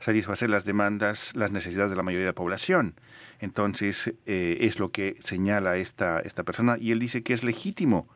[0.00, 2.94] satisfacer las demandas, las necesidades de la mayoría de la población.
[3.40, 8.08] Entonces, eh, es lo que señala esta, esta persona y él dice que es legítimo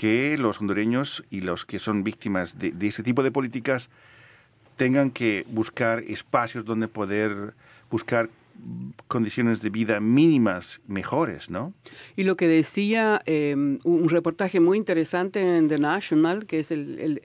[0.00, 3.90] que los hondureños y los que son víctimas de, de ese tipo de políticas
[4.78, 7.52] tengan que buscar espacios donde poder
[7.90, 8.30] buscar
[9.08, 11.74] condiciones de vida mínimas mejores, ¿no?
[12.16, 17.20] Y lo que decía em, un reportaje muy interesante en The National, que es el,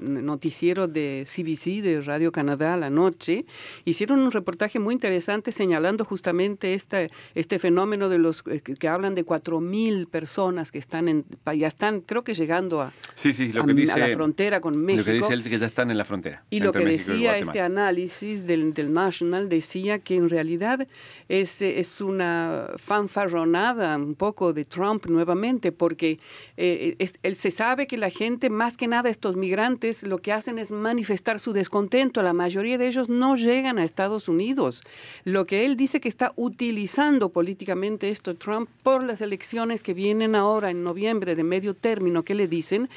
[0.00, 3.46] noticiero de CBC, de Radio Canadá, a la noche,
[3.84, 9.14] hicieron un reportaje muy interesante señalando justamente este, este fenómeno de los eh, que, hablan
[9.14, 11.24] de 4.000 personas que están en,
[11.56, 15.00] ya están, creo que llegando a, sí, sí, lo que dice, la frontera con México.
[15.00, 16.44] Lo que dice él que ya están en la frontera.
[16.50, 20.79] Y lo que decía este análisis del, del National decía que en realidad
[21.28, 26.18] es, es una fanfarronada un poco de Trump nuevamente, porque
[26.56, 30.58] eh, él se sabe que la gente, más que nada estos migrantes, lo que hacen
[30.58, 32.22] es manifestar su descontento.
[32.22, 34.82] La mayoría de ellos no llegan a Estados Unidos.
[35.24, 40.34] Lo que él dice que está utilizando políticamente esto Trump por las elecciones que vienen
[40.34, 42.88] ahora en noviembre de medio término, que le dicen,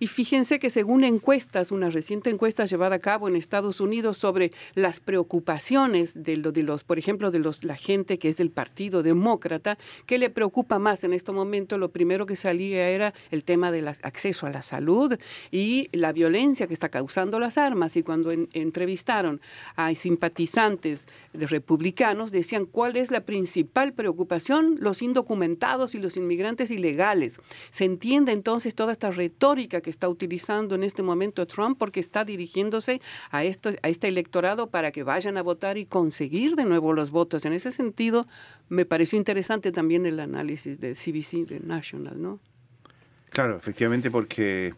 [0.00, 4.52] y fíjense que según encuestas, una reciente encuesta llevada a cabo en Estados Unidos sobre
[4.74, 9.02] las preocupaciones de, de los, por ejemplo, de los, la gente que es del Partido
[9.02, 11.78] Demócrata, ¿qué le preocupa más en este momento?
[11.78, 15.18] Lo primero que salía era el tema del acceso a la salud
[15.50, 17.96] y la violencia que está causando las armas.
[17.96, 19.40] Y cuando entrevistaron
[19.76, 26.70] a simpatizantes de republicanos, decían cuál es la principal preocupación, los indocumentados y los inmigrantes
[26.70, 27.40] ilegales.
[27.70, 32.24] Se entiende entonces toda esta retórica que está utilizando en este momento Trump porque está
[32.24, 36.92] dirigiéndose a, esto, a este electorado para que vayan a votar y conseguir de nuevo
[36.92, 37.44] los votos.
[37.44, 38.26] En ese sentido,
[38.68, 42.40] me pareció interesante también el análisis de CBC, de National, ¿no?
[43.30, 44.74] Claro, efectivamente, porque...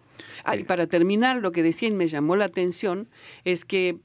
[0.52, 3.08] Eh, para terminar, lo que decían me llamó la atención
[3.44, 3.98] es que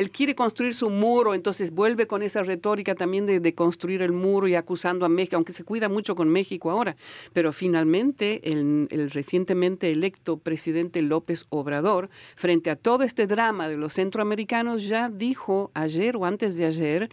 [0.00, 4.48] él quiere construir su muro, entonces vuelve con esa retórica también de, construir el muro
[4.48, 6.96] y acusando a México, aunque se cuida mucho con México ahora.
[7.34, 13.76] Pero finalmente el, el, recientemente electo presidente López Obrador, frente a todo este drama de
[13.76, 17.10] los centroamericanos, ya dijo ayer o antes de ayer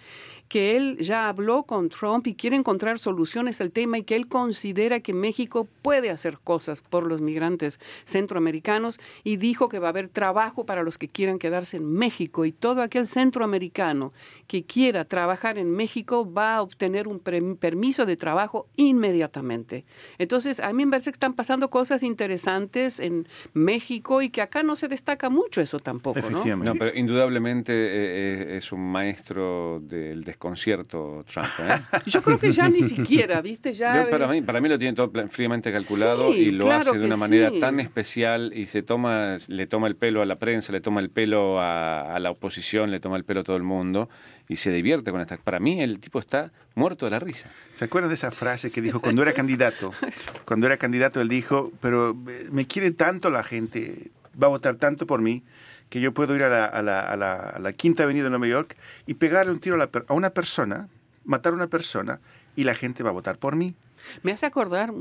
[0.48, 4.28] que él ya habló con Trump y quiere encontrar soluciones al tema y que él
[4.28, 9.90] considera que México puede hacer cosas por los migrantes centroamericanos y dijo que va a
[9.90, 14.14] haber trabajo para los que quieran quedarse en México y todo aquel centroamericano
[14.48, 19.86] que quiera trabajar en México va a obtener un permiso de trabajo inmediatamente.
[20.18, 24.64] Entonces, a mí me parece que están pasando cosas interesantes en México y que acá
[24.64, 26.44] no se destaca mucho eso tampoco, ¿no?
[26.58, 31.48] No, pero indudablemente eh, eh, es un maestro del concierto Trump.
[31.60, 31.82] ¿eh?
[32.06, 33.74] Yo creo que ya ni siquiera, ¿viste?
[33.74, 37.18] Ya, para, mí, para mí lo tiene todo fríamente calculado y lo hace de una
[37.18, 41.02] manera tan especial y se toma, le toma el pelo a la prensa, le toma
[41.02, 44.10] el pelo a, la oposición, le toma el pelo a todo el mundo
[44.48, 45.38] y se divierte con esta.
[45.38, 47.50] Para mí el tipo está muerto de la risa.
[47.74, 49.94] ¿Se acuerdan de esa frase que dijo cuando era candidato?
[50.46, 52.16] Cuando era candidato él dijo, pero
[52.52, 54.12] me quiere tanto la gente,
[54.42, 55.44] va a votar tanto por mí
[55.90, 58.30] que yo puedo ir a la, a la, a la, a la Quinta Avenida de
[58.32, 60.90] Nueva York y pegarle un tiro a, la a una persona,
[61.24, 62.20] matar a una persona
[62.56, 63.76] y la gente va a votar por mí.
[64.24, 64.94] Me hace acordar,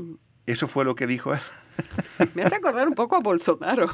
[0.45, 1.39] Eso fue lo que dijo él.
[2.35, 3.89] me hace acordar un poco a Bolsonaro.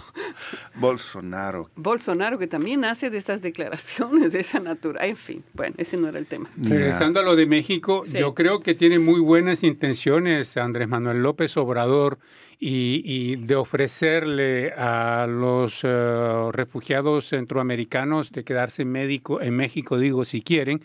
[0.76, 1.70] Bolsonaro.
[1.76, 5.06] Bolsonaro que también hace de estas declaraciones de esa natura.
[5.06, 6.50] En fin, bueno, ese no era el tema.
[6.58, 8.18] Regresando a lo de México, Sí.
[8.20, 12.20] yo creo que tiene muy buenas intenciones Andrés Manuel López Obrador
[12.60, 19.98] y, y de ofrecerle a los eh, refugiados centroamericanos de quedarse en, médico, en México,
[19.98, 20.82] digo, si quieren.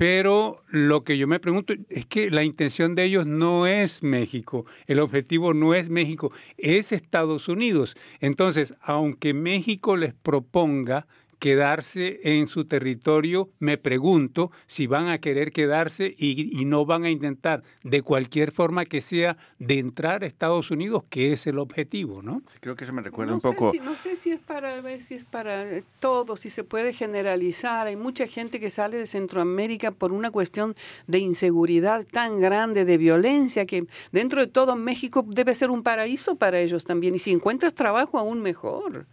[0.00, 4.64] Pero lo que yo me pregunto es que la intención de ellos no es México,
[4.86, 7.94] el objetivo no es México, es Estados Unidos.
[8.18, 11.06] Entonces, aunque México les proponga
[11.40, 17.04] quedarse en su territorio, me pregunto si van a querer quedarse y, y no van
[17.04, 21.58] a intentar de cualquier forma que sea de entrar a Estados Unidos, que es el
[21.58, 22.42] objetivo, ¿no?
[22.52, 23.72] Sí, creo que eso me recuerda no un sé poco.
[23.72, 26.92] si- no sé si es para ver si es para eh, todo, si se puede
[26.92, 27.86] generalizar.
[27.86, 30.74] Hay mucha gente que sale de Centroamérica por una cuestión
[31.06, 36.36] de inseguridad tan grande, de violencia, que dentro de todo México debe ser un paraíso
[36.36, 37.14] para ellos también.
[37.14, 39.06] Y si encuentras trabajo, aún mejor,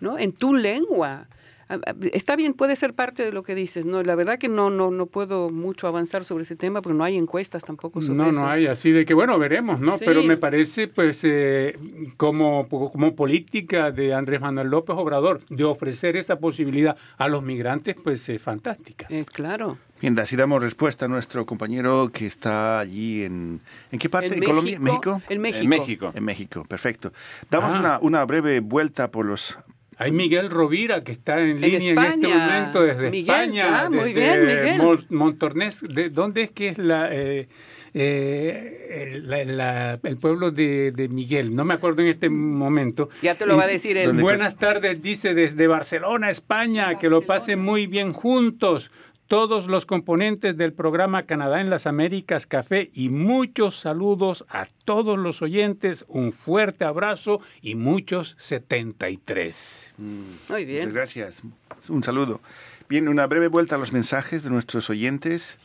[0.00, 0.18] ¿no?
[0.18, 1.28] En tu lengua.
[2.12, 3.84] Está bien, puede ser parte de lo que dices.
[3.84, 7.04] No, la verdad que no, no, no puedo mucho avanzar sobre ese tema porque no
[7.04, 8.40] hay encuestas tampoco sobre No, eso.
[8.40, 9.92] no hay, así de que bueno, veremos, ¿no?
[9.98, 10.04] Sí.
[10.06, 11.76] Pero me parece, pues, eh,
[12.16, 17.96] como, como política de Andrés Manuel López Obrador, de ofrecer esa posibilidad a los migrantes,
[18.02, 19.06] pues, es fantástica.
[19.10, 19.78] Eh, claro.
[20.00, 23.60] Bien, así damos respuesta a nuestro compañero que está allí en...
[23.90, 24.28] ¿En qué parte?
[24.28, 24.78] En ¿En Colombia?
[24.78, 25.22] ¿México?
[25.30, 25.62] En México.
[25.62, 26.12] En México.
[26.14, 27.12] En México, perfecto.
[27.50, 27.78] Damos Ah.
[27.78, 29.56] una, una breve vuelta por los...
[29.98, 33.82] Hay Miguel Rovira que está en, En línea en este momento desde Miguel, España.
[33.84, 34.78] ah, muy desde bien, Miguel.
[34.82, 35.84] Mon- Montornés.
[35.88, 37.48] ¿De ¿Dónde es que es la, eh,
[38.14, 41.54] eh, el, la- la- el pueblo de, de Miguel?
[41.54, 43.08] No me acuerdo en este momento.
[43.22, 44.12] Ya te lo va a decir él.
[44.12, 48.90] Buenas tardes, dice desde Barcelona, España, que lo pasen muy bien juntos.
[49.26, 55.18] Todos los componentes del programa Canadá en las Américas Café y muchos saludos a todos
[55.18, 56.04] los oyentes.
[56.08, 59.94] Un fuerte abrazo y muchos 73.
[59.96, 60.92] Muy Muchas bien.
[60.92, 61.42] gracias.
[61.88, 62.42] Un saludo.
[62.88, 65.56] Bien, una breve vuelta a los mensajes de nuestros oyentes.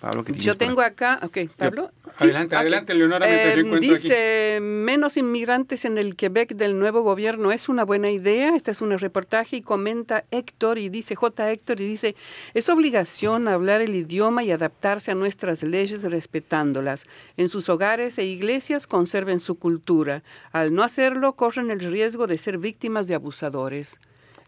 [0.00, 1.90] Pablo, ¿qué tienes Yo tengo acá, ok, Pablo.
[2.18, 2.60] Adelante, ok.
[2.60, 3.78] adelante, Leonora, yo Eh, aquí.
[3.80, 8.54] dice, menos inmigrantes en el Quebec del nuevo gobierno es una buena idea.
[8.54, 11.50] Este es un reportaje y comenta Héctor y dice, J.
[11.50, 12.14] Héctor y dice,
[12.54, 17.04] es obligación hablar el idioma y adaptarse a nuestras leyes respetándolas.
[17.36, 20.22] En sus hogares e iglesias conserven su cultura.
[20.52, 23.98] Al no hacerlo, corren el riesgo de ser víctimas de abusadores.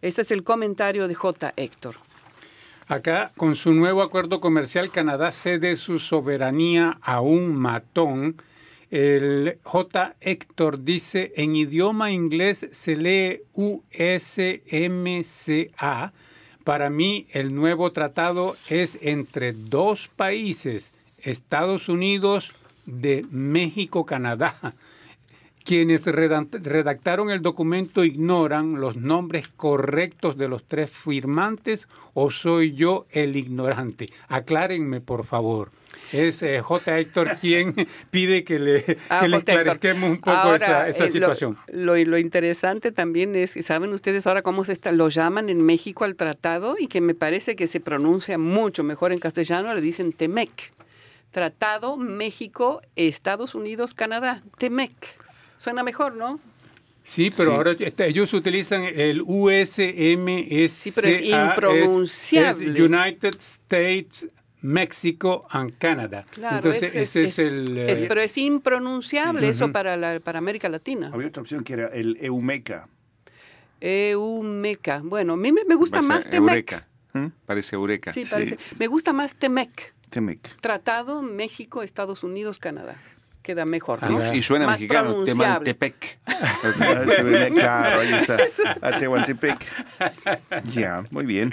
[0.01, 1.53] Este es el comentario de J.
[1.57, 1.97] Héctor.
[2.91, 8.43] Acá, con su nuevo acuerdo comercial, Canadá cede su soberanía a un matón.
[8.91, 10.17] El J.
[10.21, 14.43] Héctor dice, en idioma inglés se lee USMCA.
[16.65, 22.51] Para mí, el nuevo tratado es entre dos países, Estados Unidos
[22.87, 24.75] de México, Canadá.
[25.65, 33.07] Quienes redactaron el documento ignoran los nombres correctos de los tres firmantes o soy yo
[33.11, 34.07] el ignorante.
[34.29, 35.71] Aclárenme, por favor.
[36.13, 36.99] Es eh, J.
[36.99, 37.75] Héctor quien
[38.11, 39.53] pide que le, Ah, que le J.
[39.53, 39.55] Héctor.
[39.59, 41.57] esclarezquemos un poco Ahora, esa, esa eh, situación.
[41.73, 45.63] Lo, lo interesante también es que saben ustedes ahora cómo se está, lo llaman en
[45.63, 49.81] México al tratado y que me parece que se pronuncia mucho mejor en castellano, le
[49.81, 50.73] dicen TEMEC.
[51.31, 54.43] Tratado México, Estados Unidos, Canadá.
[54.59, 55.20] TEMEC.
[55.61, 56.41] Suena mejor, ¿no?
[57.05, 57.57] Sí, pero Sí.
[57.59, 60.69] ahora este, ellos utilizan el USMSA.
[60.69, 62.73] Sí, pero es impronunciable.
[62.73, 64.27] es United States,
[64.63, 66.25] México and Canada.
[66.31, 67.77] Claro, Entonces, es, ese es- es, el...
[67.79, 69.51] es- eh, pero es impronunciable Sí.
[69.51, 71.11] eso para, la, para América Latina.
[71.13, 72.89] Había otra opción que era el EUMECA.
[73.83, 75.01] EUMECA.
[75.05, 76.49] Bueno, a mí me, me gusta Parece más TEMEC.
[76.73, 76.87] Eureka.
[77.13, 77.27] ¿Mm?
[77.45, 78.13] Parece Eureka.
[78.15, 78.31] Sí, Sí.
[78.31, 78.57] parece.
[78.79, 79.93] Me gusta más TEMEC.
[80.09, 80.41] TEMEC.
[80.61, 82.97] Tratado México, Estados Unidos, Canadá.
[83.43, 84.19] Queda mejor, ¿no?
[84.19, 85.25] Ah, Y suena Más mexicano, ve-
[87.55, 88.37] Claro, ahí está.
[88.83, 89.59] A Tehuantepec.
[90.75, 91.51] Ya, muy bien.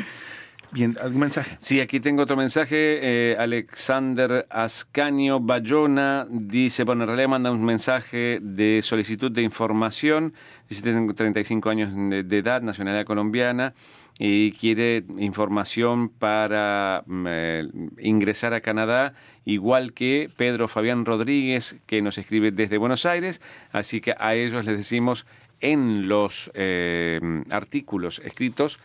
[0.71, 1.55] Bien, ¿algún mensaje?
[1.59, 2.99] Sí, aquí tengo otro mensaje.
[3.01, 10.33] eh, Alexander Ascanio Bayona dice, bueno, en realidad manda un mensaje de solicitud de información.
[10.67, 13.73] Dice, tengo 35 años de, de edad, nacionalidad colombiana,
[14.19, 17.67] y quiere información para mm, eh,
[17.99, 19.13] ingresar a Canadá,
[19.45, 23.41] igual que Pedro Fabián Rodríguez, que nos escribe desde Buenos Aires.
[23.71, 25.25] Así que a ellos les decimos
[25.61, 28.79] en los eh, artículos escritos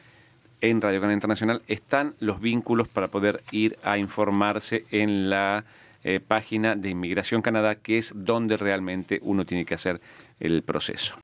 [0.62, 5.64] en Radio Canadá Internacional están los vínculos para poder ir a informarse en la
[6.04, 10.00] eh, página de Inmigración Canadá, que es donde realmente uno tiene que hacer
[10.40, 11.16] el proceso.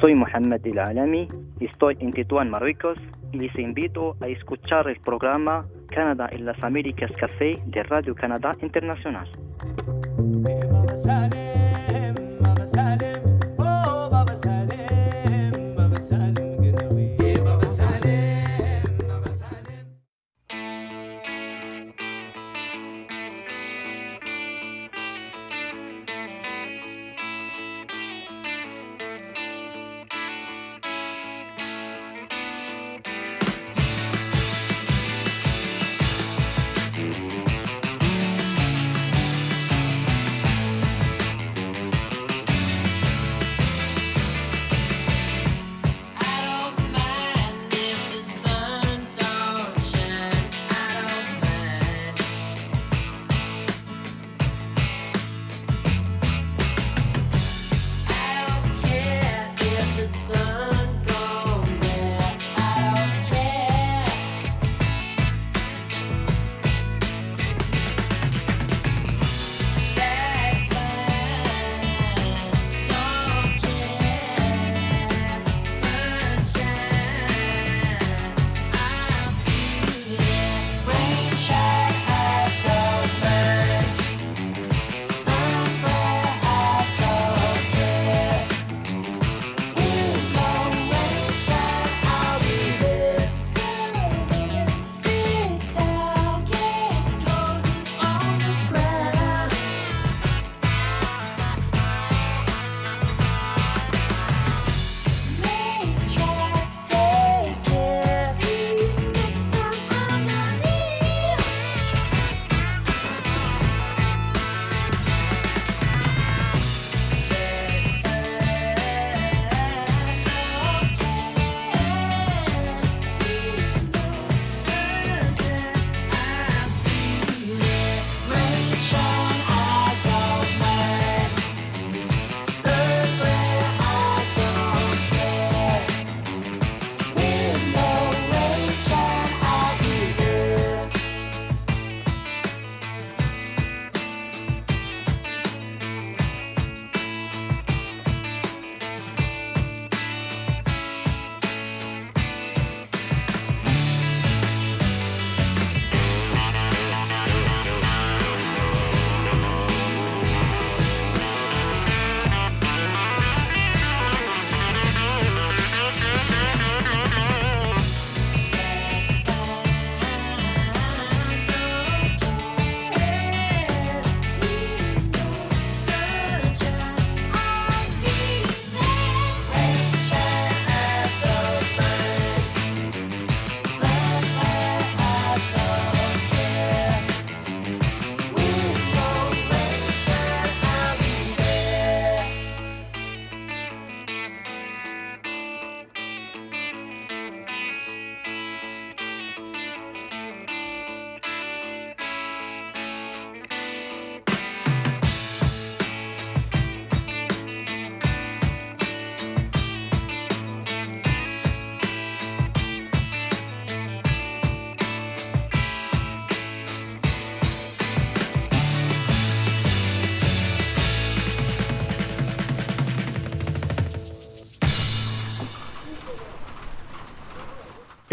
[0.00, 1.26] Soy Mohamed El Alami,
[1.58, 2.96] estoy en Tetuán, Marruecos
[3.32, 8.52] y les invito a escuchar el programa Canadá en las Américas Café de Radio Canadá
[8.62, 9.28] Internacional.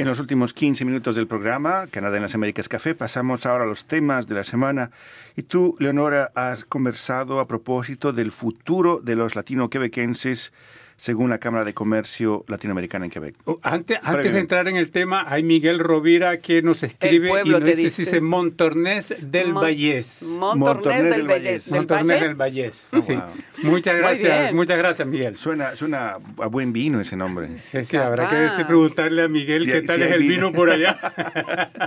[0.01, 3.67] En los últimos 15 minutos del programa, Canadá en las Américas Café, pasamos ahora a
[3.67, 4.89] los temas de la semana.
[5.35, 10.53] Y tú, Leonora, has conversado a propósito del futuro de los latino-quebequenses
[11.01, 13.33] según la Cámara de Comercio Latinoamericana en Quebec.
[13.45, 17.49] Oh, antes, antes de entrar en el tema, hay Miguel Rovira que nos escribe y
[17.49, 20.21] nos dice, dice Montornés del Vallés.
[20.37, 21.71] Montornés, del Vallés.
[21.71, 22.85] Montornés del Vallés.
[22.91, 23.17] Oh, sí.
[23.63, 25.35] Muchas gracias, muchas gracias, Miguel.
[25.35, 27.57] Suena, suena a buen vino ese nombre.
[27.57, 30.51] Sí, sí, habrá que preguntarle a Miguel qué tal es el vino.
[30.51, 30.99] por allá.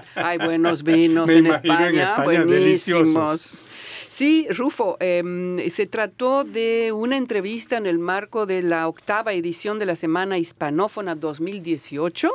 [0.17, 2.51] hay buenos vinos en, España, en España, buenísimos.
[2.51, 3.65] Deliciosos.
[4.15, 9.81] Sí, Rufo, em, se trató de una entrevista en el marco de la octava edición
[9.81, 12.31] de la Semana Hispanófona 2018,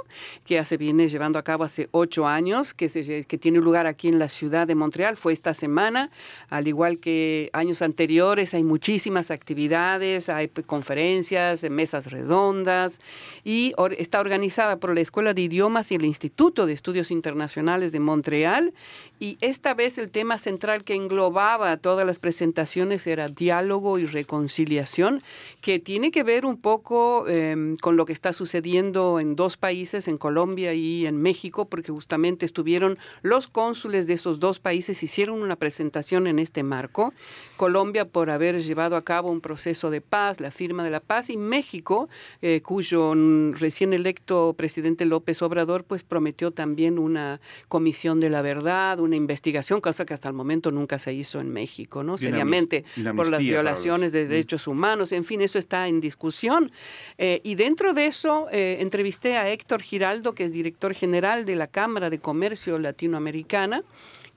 [0.45, 4.09] que se viene llevando a cabo hace ocho años, que, se, que tiene lugar aquí
[4.09, 5.15] en la ciudad de Montreal.
[5.15, 6.11] Fue esta semana,
[6.49, 12.99] al igual que años anteriores, hay muchísimas actividades, hay conferencias, mesas redondas,
[13.45, 18.01] y está organizada por la Escuela de Idiomas y el Instituto de Estudios Internacionales de
[18.01, 18.73] Montreal.
[19.21, 24.05] Y esta vez el tema central que englobaba a todas las presentaciones era diálogo y
[24.05, 25.21] reconciliación,
[25.61, 30.07] que tiene que ver un poco em, con lo que está sucediendo en dos países,
[30.07, 35.41] en Colombia y en México, porque justamente estuvieron los cónsules de esos dos países, hicieron
[35.41, 37.13] una presentación en este marco.
[37.57, 41.29] Colombia por haber llevado a cabo un proceso de paz, la firma de la paz,
[41.29, 42.09] y México,
[42.41, 43.13] eh, cuyo
[43.53, 49.81] recién electo presidente López Obrador, pues prometió también una comisión de la verdad, una investigación,
[49.81, 52.17] cosa que hasta el momento nunca se hizo en México, ¿no?
[52.17, 52.85] Seriamente,
[53.15, 56.71] por las violaciones de derechos humanos, en fin, eso está en discusión.
[57.17, 61.55] Eh, y dentro de eso, eh, entrevisté a Héctor Giraldo, que es director general de
[61.55, 63.83] la Cámara de Comercio Latinoamericana,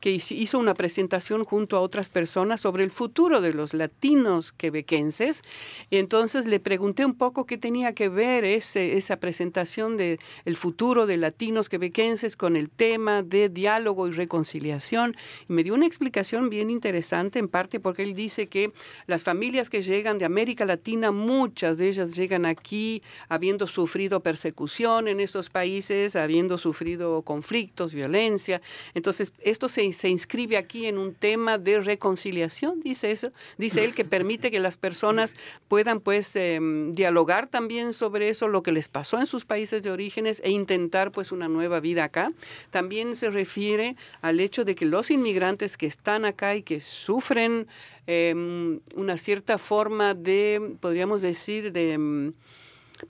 [0.03, 5.43] que hizo una presentación junto a otras personas sobre el futuro de los latinos quebequenses.
[5.91, 10.57] Y entonces le pregunté un poco qué tenía que ver ese, esa presentación de el
[10.57, 15.17] futuro de latinos quebequenses con el tema de diálogo y reconciliación.
[15.49, 18.73] Y me dio una explicación bien interesante, en parte porque él dice que
[19.07, 25.07] las familias que llegan de América Latina, muchas de ellas llegan aquí habiendo sufrido persecución
[25.07, 28.61] en esos países, habiendo sufrido conflictos, violencia.
[28.95, 33.95] Entonces, esto se se inscribe aquí en un tema de reconciliación, dice eso, dice él
[33.95, 35.35] que permite que las personas
[35.69, 39.91] puedan pues em, dialogar también sobre eso, lo que les pasó en sus países de
[39.91, 42.33] orígenes e intentar pues una nueva vida acá.
[42.71, 47.67] También se refiere al hecho de que los inmigrantes que están acá y que sufren
[48.07, 52.33] em, una cierta forma de, podríamos decir, de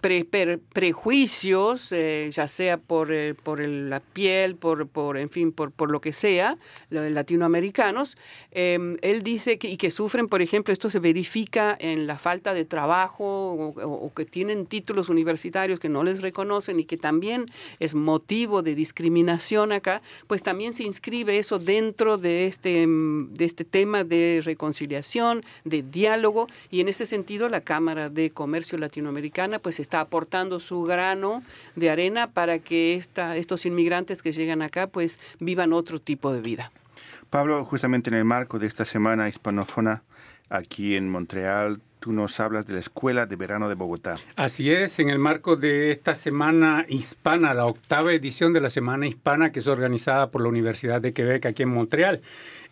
[0.03, 5.71] em, prejuicios, eh, ya sea por, eh, por la piel, por, por, en fin, por,
[5.71, 6.57] por lo que sea,
[6.91, 8.17] los latinoamericanos,
[8.51, 12.55] em, él dice que, y que sufren, por ejemplo, esto se verifica en la falta
[12.55, 17.47] de trabajo o, que tienen títulos universitarios que no les reconocen y que también
[17.81, 23.45] es motivo de discriminación acá, pues también se inscribe eso dentro de este, em, de
[23.45, 29.59] este tema de reconciliación, de diálogo, y en ese sentido la Cámara de Comercio Latinoamericana
[29.59, 31.43] pues está aportando su grano
[31.77, 36.41] de arena para que esta, estos inmigrantes que llegan acá pues vivan otro tipo de
[36.41, 36.73] vida.
[37.31, 40.03] Pablo, justamente en el marco de esta semana hispanófona
[40.51, 44.19] aquí en Montreal, tú nos hablas de la Escuela de Verano de Bogotá.
[44.37, 49.07] Así es, en el marco de esta Semana Hispana, la octava edición de la Semana
[49.07, 52.21] Hispana que es organizada por la Universidad de Quebec aquí en Montreal.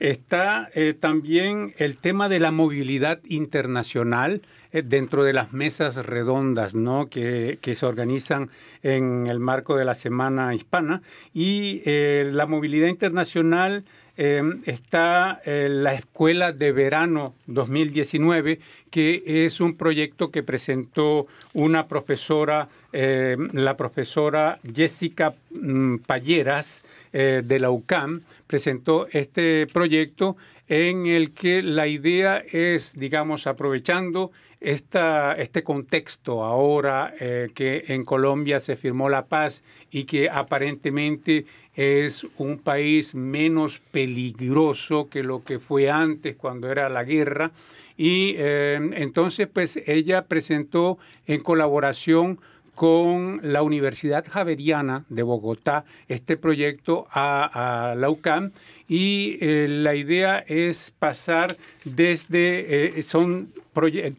[0.01, 4.41] Está eh, también el tema de la movilidad internacional
[4.73, 7.11] eh, dentro de las mesas redondas ¿no?
[7.11, 8.49] que, se organizan
[8.83, 11.03] en el marco de la Semana Hispana.
[11.35, 13.85] Y eh, la movilidad internacional
[14.17, 23.77] está la Escuela de Verano 2019, que es un proyecto que presentó una profesora, la
[23.79, 28.21] profesora Jessica mm, Palleras de la UCAM,
[28.51, 30.37] presentó este proyecto
[30.67, 38.05] en el que la idea es, digamos, aprovechando esta, este contexto ahora eh, que en
[38.05, 41.47] Colombia se firmó la paz y que aparentemente
[41.77, 47.53] es un país menos peligroso que lo que fue antes cuando era la guerra.
[47.97, 50.99] Y eh, entonces, pues ella presentó
[51.29, 52.41] en colaboración
[52.81, 58.53] con la Universidad Javeriana de Bogotá este proyecto a, la UCAM
[58.91, 63.53] y eh, la idea es pasar desde, eh, son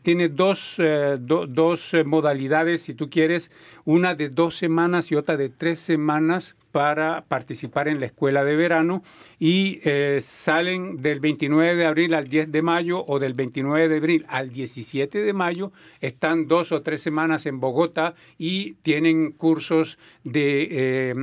[0.01, 3.51] tiene dos, eh, dos modalidades, si tú quieres,
[3.83, 8.55] una de dos semanas y otra de tres semanas para participar en la escuela de
[8.55, 9.03] verano
[9.39, 9.81] y
[10.21, 14.51] salen del 29 de abril al 10 de mayo o del 29 de abril al
[14.51, 21.13] 17 de mayo, están dos o tres semanas en Bogotá y tienen cursos de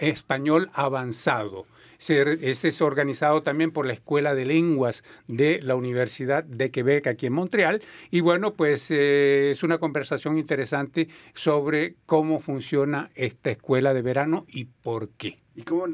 [0.00, 1.66] español avanzado.
[1.98, 7.26] Este es organizado también por la Escuela de Lenguas de la Universidad de Quebec aquí
[7.26, 7.82] en Montreal.
[8.10, 14.44] Y bueno, pues eh, es una conversación interesante sobre cómo funciona esta escuela de verano
[14.48, 15.38] y por qué.
[15.54, 15.86] ¿Y cómo,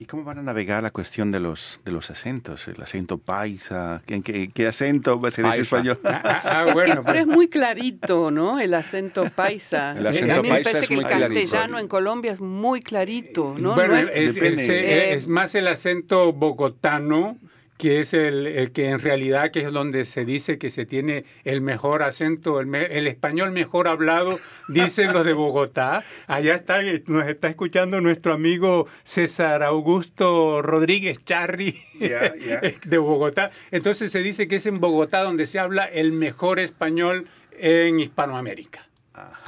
[0.00, 2.66] ¿Y cómo van a navegar la cuestión de los, de los acentos?
[2.68, 6.00] El acento paisa, ¿qué, qué, acento va a ser ese español?
[6.04, 8.58] Ah, ah, ah, es bueno, pero es muy clarito, ¿no?
[8.58, 9.92] El acento paisa.
[9.98, 13.74] El acento a mí me parece que el castellano en Colombia es muy clarito, ¿no?
[13.74, 17.36] Bueno, es, es, más el acento bogotano
[17.80, 21.62] que es el, que en realidad que es donde se dice que se tiene el
[21.62, 26.04] mejor acento, el, el, español mejor hablado, dicen los de Bogotá.
[26.26, 33.50] Allá está, nos está escuchando nuestro amigo César Augusto Rodríguez Charri de Bogotá.
[33.70, 37.28] Entonces se dice que es en Bogotá donde se habla el mejor español
[37.58, 38.86] en Hispanoamérica.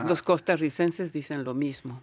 [0.09, 2.03] Los costarricenses dicen lo mismo.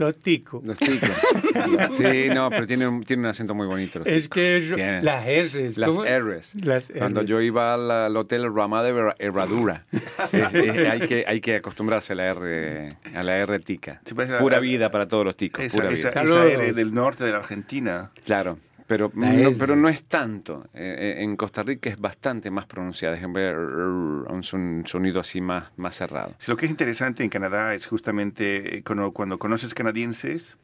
[0.00, 0.64] Los ticos.
[0.64, 1.10] Los ticos.
[1.92, 3.98] sí, no, pero tiene un, tiene un acento muy bonito.
[3.98, 5.76] los Es que yo- las R's.
[5.76, 5.94] Las.
[5.94, 6.54] R's.
[6.64, 7.28] Las Cuando R's.
[7.28, 9.84] yo iba al, al hotel Ramada de Herra- Herradura,
[10.32, 14.00] eh, eh, hay, que, hay que acostumbrarse a la R, a la R tica.
[14.06, 15.62] Sí, pues, Pura vida para todos los ticos.
[15.62, 16.46] Esa, pura esa, vida.
[16.46, 16.46] esa.
[16.62, 18.10] R del norte de la Argentina.
[18.24, 18.58] Claro,
[18.90, 20.64] pero no, pero no es tanto.
[20.74, 23.16] Eh, eh, en Costa Rica es bastante más pronunciada.
[23.16, 26.34] Es un son- sonido así más, más cerrado.
[26.48, 30.56] Lo que es interesante en Canadá es justamente eh, cuando, cuando conoces canadienses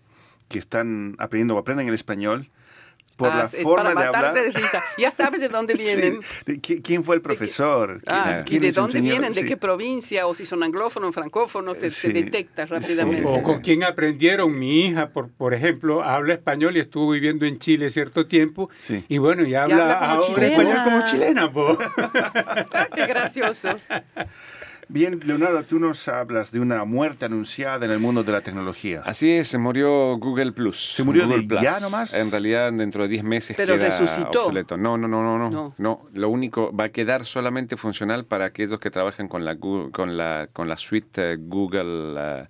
[0.48, 2.50] que están aprendiendo o aprenden el español
[3.16, 4.34] por Ah, la es forma para de hablar.
[4.34, 4.82] de risa.
[4.98, 6.20] Ya sabes de dónde vienen.
[6.22, 6.28] Sí.
[6.44, 8.02] ¿De qui- ¿Quién fue el profesor?
[8.04, 9.10] ¿Quién- Ah, quién y de dónde enseñó?
[9.14, 9.46] vienen, de Sí.
[9.48, 12.12] qué provincia, o si son anglófonos, francófonos, se, se Sí.
[12.12, 13.22] detecta rápidamente.
[13.26, 14.58] O con quién aprendieron.
[14.58, 18.68] Mi hija, por, por ejemplo, habla español y estuvo viviendo en Chile cierto tiempo.
[18.82, 19.02] Sí.
[19.08, 20.52] Y bueno, y habla, habla como ahora chilena.
[20.52, 21.52] español como chilena.
[21.52, 21.78] po.
[22.74, 23.76] Ah, qué gracioso.
[24.88, 29.02] Bien, Leonardo, tú nos hablas de una muerte anunciada en el mundo de la tecnología.
[29.04, 30.94] Así es, se murió Google Plus.
[30.94, 31.60] ¿Se murió Google de Plus.
[31.60, 32.14] ya nomás?
[32.14, 34.42] En realidad, dentro de 10 meses Pero queda resucitó.
[34.42, 34.76] obsoleto.
[34.76, 35.74] No, no, no, no, no, No.
[35.76, 36.06] no.
[36.12, 40.48] Lo único va a quedar solamente funcional para aquellos que trabajan con la con la
[40.52, 42.44] con la suite eh, Google, eh,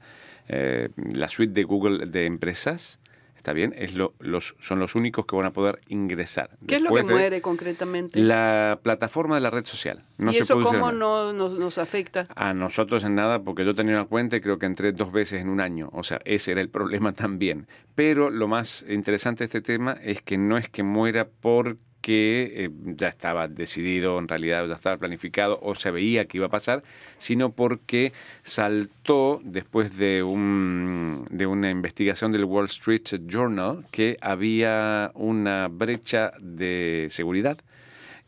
[0.48, 3.00] eh, la suite de Google de empresas.
[3.46, 6.58] Está bien, es lo, los, son los únicos que van a poder ingresar.
[6.66, 8.18] ¿Qué es lo que Después de muere concretamente?
[8.18, 10.02] La plataforma de la red social.
[10.18, 12.26] No ¿Y se eso cómo no, nos, nos afecta?
[12.34, 15.40] A nosotros en nada, porque yo tenía una cuenta y creo que entré dos veces
[15.40, 15.90] en un año.
[15.92, 17.68] O sea, ese era el problema también.
[17.94, 21.78] Pero lo más interesante de este tema es que no es que muera porque
[22.12, 26.50] eh, ya estaba decidido, en realidad ya estaba planificado o se veía que iba a
[26.50, 26.82] pasar,
[27.18, 35.10] sino porque saltó después de, un, de una investigación del Wall Street Journal que había
[35.14, 37.58] una brecha de seguridad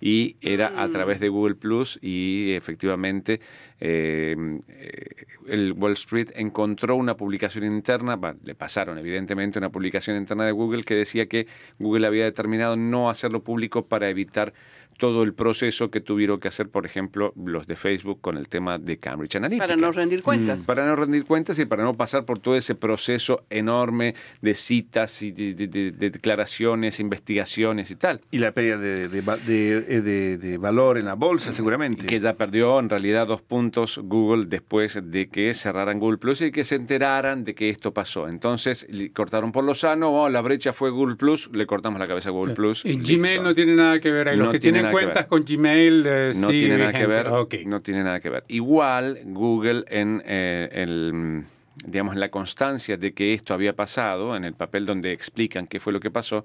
[0.00, 3.40] y era a través de Google Plus y efectivamente
[3.80, 4.36] eh,
[4.68, 10.44] eh, el Wall Street encontró una publicación interna, bueno, le pasaron evidentemente una publicación interna
[10.46, 11.46] de Google que decía que
[11.78, 14.52] Google había determinado no hacerlo público para evitar
[14.96, 18.78] todo el proceso que tuvieron que hacer, por ejemplo, los de Facebook con el tema
[18.78, 19.66] de Cambridge Analytica.
[19.66, 20.66] Para no rendir cuentas.
[20.66, 25.22] Para no rendir cuentas y para no pasar por todo ese proceso enorme de citas
[25.22, 28.20] y de, de- de- de declaraciones, investigaciones y tal.
[28.30, 32.06] Y la pérdida de, de va- de- eh, de- de valor en la bolsa, seguramente.
[32.06, 36.50] que ya perdió en realidad dos puntos Google después de que cerraran Google Plus y
[36.50, 38.28] que se enteraran de que esto pasó.
[38.28, 42.06] Entonces le cortaron por lo sano, oh, la brecha fue Google Plus, le cortamos la
[42.06, 42.84] cabeza a Google Plus.
[42.84, 42.96] Y.
[42.98, 44.36] Gmail no tiene nada que ver ahí.
[44.36, 45.26] Los No que tiene tienen nada que cuentas ver.
[45.28, 47.26] con Gmail eh, no sí, tiene nada que ver.
[47.28, 47.54] Ok.
[47.66, 48.44] No tiene nada que ver.
[48.48, 51.44] Igual Google en eh, el
[51.84, 55.92] digamos la constancia de que esto había pasado, en el papel donde explican qué fue
[55.92, 56.44] lo que pasó,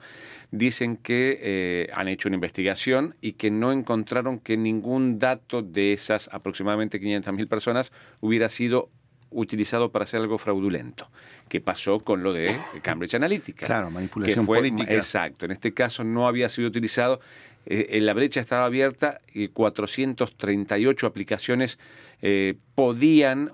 [0.51, 5.91] dicen que eh, han hecho una investigación y que no encontraron que ningún dato de
[5.93, 8.89] esas aproximadamente 500.000 personas hubiera sido
[9.31, 11.09] utilizado para hacer algo fraudulento,
[11.49, 13.65] que pasó con lo de Cambridge Analytica.
[13.65, 14.93] Claro, que manipulación fue- política.
[14.93, 17.19] Exacto, en este caso no había sido utilizado,
[17.65, 21.79] eh, eh, la brecha estaba abierta y 438 aplicaciones
[22.21, 23.51] eh, podían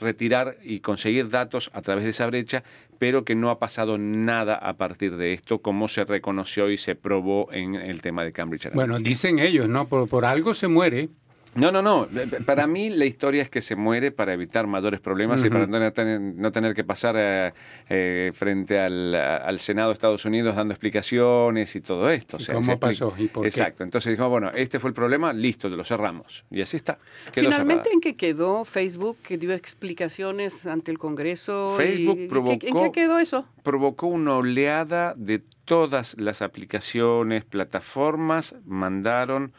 [0.00, 2.62] retirar y conseguir datos a través de esa brecha,
[2.98, 6.94] pero que no ha pasado nada a partir de esto, como se reconoció y se
[6.94, 8.86] probó en el tema de Cambridge Analytica.
[8.86, 9.88] Bueno, dicen ellos, ¿no?
[9.88, 11.08] Por, por algo se muere.
[11.54, 12.06] No, no, no.
[12.46, 15.92] Para mí la historia es que se muere para evitar mayores problemas y para no
[15.92, 17.52] tener, no tener que pasar eh,
[17.88, 22.36] eh, frente al, al Senado de Estados Unidos dando explicaciones y todo esto.
[22.36, 23.12] O ¿Y sea, cómo pasó?
[23.18, 23.48] ¿Y por qué?
[23.48, 23.82] Exacto.
[23.82, 26.44] Entonces dijimos, bueno, este fue el problema, listo, lo cerramos.
[26.50, 26.98] Y así está.
[27.32, 27.94] Quedó Finalmente, cerrada.
[27.94, 31.74] ¿en qué quedó Facebook que dio explicaciones ante el Congreso?
[31.76, 33.46] Facebook y- ¿en qué- ¿En provocó- qué quedó eso?
[33.62, 39.52] provocó una oleada de todas las aplicaciones, plataformas, mandaron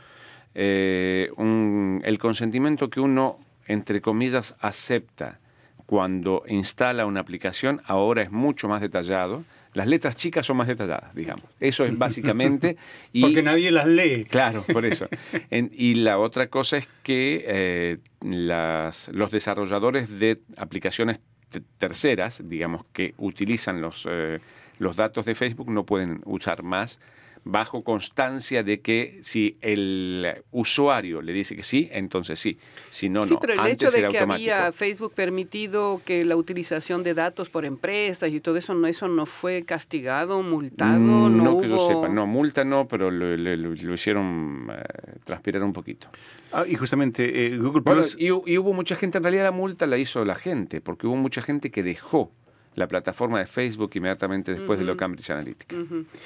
[0.61, 5.39] eh, un- el consentimiento que uno, entre comillas, acepta
[5.85, 9.45] cuando instala una aplicación, ahora es mucho más detallado.
[9.73, 11.45] Las letras chicas son más detalladas, digamos.
[11.61, 12.75] Eso es básicamente...
[13.13, 14.25] y, Porque nadie las lee.
[14.25, 15.07] Claro, por eso.
[15.49, 22.41] En- y la otra cosa es que eh, las, los desarrolladores de aplicaciones te- terceras,
[22.43, 24.39] digamos, que utilizan los, eh,
[24.79, 26.99] los datos de Facebook, no pueden usar más
[27.43, 32.57] bajo constancia de que si el usuario le dice que sí, entonces sí.
[32.89, 33.39] Si no, sí, no.
[33.39, 34.51] pero el Antes hecho de era que automático.
[34.53, 39.07] había Facebook permitido que la utilización de datos por empresas y todo eso, no, eso
[39.07, 43.35] no fue castigado, multado, Mm, no, no que yo sepa, no, multa no, pero lo,
[43.37, 46.07] lo- lo- lo hicieron eh, transpirar un poquito.
[46.51, 48.15] Ah, y justamente eh, Google Bueno, Plus.
[48.19, 51.07] y, hu- y hubo mucha gente, en realidad la multa la hizo la gente, porque
[51.07, 52.31] hubo mucha gente que dejó
[52.75, 55.75] la plataforma de Facebook inmediatamente después de lo Cambridge Analytica.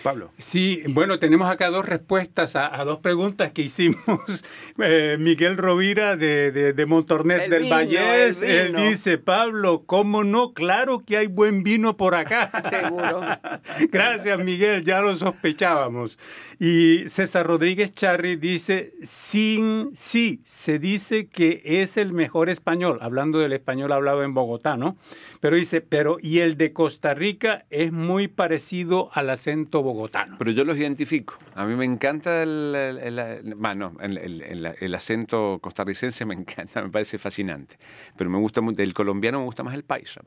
[0.04, 0.32] Pablo.
[0.38, 3.98] Sí, bueno, tenemos acá dos respuestas a, a dos preguntas que hicimos.
[4.80, 10.24] Eh, Miguel Rovira de, de, de Montornés El del vino, Vallés, él dice, Pablo, ¿cómo
[10.24, 10.54] no?
[10.54, 12.50] Claro que hay buen vino por acá.
[12.70, 13.22] Seguro.
[13.92, 16.18] Gracias, Miguel, ya lo sospechábamos.
[16.60, 23.40] Y César Rodríguez Charri dice, sin, sí, se dice que es el mejor español, hablando
[23.40, 24.98] del español hablado en Bogotá, ¿no?
[25.40, 30.36] Pero dice, pero y el de Costa Rica es muy parecido al acento bogotano.
[30.38, 31.36] Pero yo los identifico.
[31.56, 37.18] A mí me encanta el, el, el- bueno, el- acento costarricense, me encanta, me parece
[37.18, 37.78] fascinante.
[38.18, 40.22] Pero me gusta mucho, el colombiano me gusta más el paisa.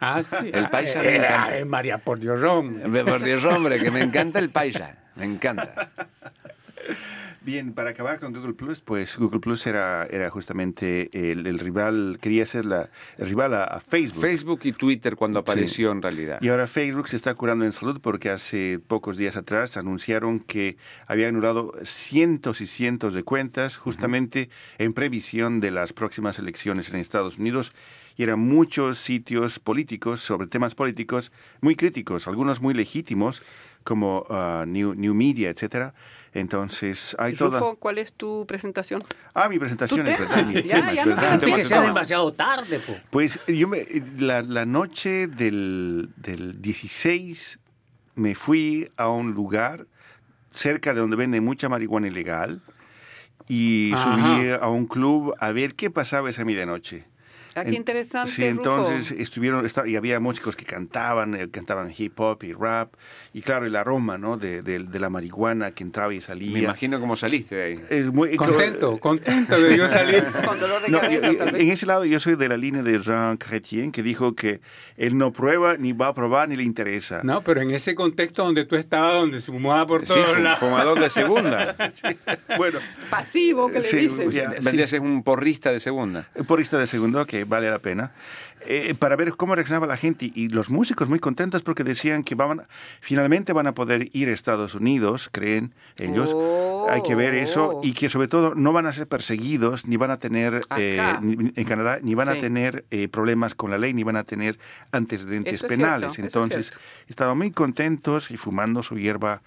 [0.00, 0.50] Ah, sí.
[0.52, 1.58] El paisa Ah, me eh, encanta.
[1.58, 3.04] eh, María por Dios, hombre.
[3.04, 4.96] Por Dios, hombre, que me encanta el paisa.
[5.16, 5.90] Me encanta.
[7.42, 12.18] Bien, para acabar con Google Plus, pues Google Plus era, era justamente el, el rival,
[12.20, 14.20] quería ser la, el rival a, a Facebook.
[14.20, 15.42] Facebook y Twitter cuando Sí.
[15.50, 16.38] apareció en realidad.
[16.42, 20.76] Y ahora Facebook se está curando en salud porque hace pocos días atrás anunciaron que
[21.06, 27.00] había anulado cientos y cientos de cuentas justamente en previsión de las próximas elecciones en
[27.00, 27.72] Estados Unidos.
[28.20, 33.42] Y eran muchos sitios políticos sobre temas políticos muy críticos, algunos muy legítimos,
[33.82, 35.94] como ah, New, New Media, etcétera.
[36.34, 37.62] Entonces, hay toda...
[37.76, 39.02] ¿cuál es tu presentación?
[39.32, 41.40] Ah, mi presentación es verdad, mi Ya, tema, ya es no verdad.
[41.40, 43.00] te- que sea demasiado tarde, po.
[43.10, 43.86] Pues yo me,
[44.18, 47.58] la, la noche del, del 16
[48.16, 49.86] me fui a un lugar
[50.50, 52.60] cerca de donde venden mucha marihuana ilegal
[53.48, 54.02] y Ajá.
[54.04, 57.08] subí a un club a ver qué pasaba esa medianoche.
[57.54, 59.22] Ah, qué interesante, Sí, entonces Rufo.
[59.22, 62.94] estuvieron, y había músicos que cantaban, eh, cantaban hip hop y rap,
[63.32, 64.36] y claro, el aroma, ¿no?
[64.36, 66.52] De, de- de la marihuana que entraba y salía.
[66.52, 67.84] Me imagino cómo saliste de ahí.
[67.90, 70.24] Es muy, Contento, contento de yo salir.
[70.46, 71.62] Con dolor de No, cabeza, tal vez.
[71.62, 74.60] en ese lado yo soy de la línea de Jean Chrétien, que dijo que
[74.96, 77.20] él no prueba, ni va a probar, ni le interesa.
[77.24, 80.42] No, pero en ese contexto donde tú estabas, donde se fumaba por Sí, todos fu-
[80.42, 80.58] lados.
[80.60, 81.76] fumador de segunda.
[82.56, 82.78] Bueno,
[83.10, 84.80] Pasivo, que le Sí, dicen.
[84.80, 86.28] a ser un porrista de segunda.
[86.46, 88.12] porrista de segundo, que vale la pena,
[88.66, 90.30] eh, para ver cómo reaccionaba la gente.
[90.34, 92.62] Y los músicos muy contentos porque decían que van,
[93.00, 96.32] finalmente van a poder ir a Estados Unidos, creen ellos.
[96.34, 96.86] Oh.
[96.90, 97.80] Hay que ver eso.
[97.82, 101.52] Y que sobre todo no van a ser perseguidos, ni van a tener, eh, ni-
[101.56, 104.58] en Canadá, ni van a tener eh, problemas con la ley, ni van a tener
[104.92, 106.12] antecedentes Eso es penales.
[106.12, 109.40] cierto, eso es Entonces, estaban muy contentos y fumando su hierba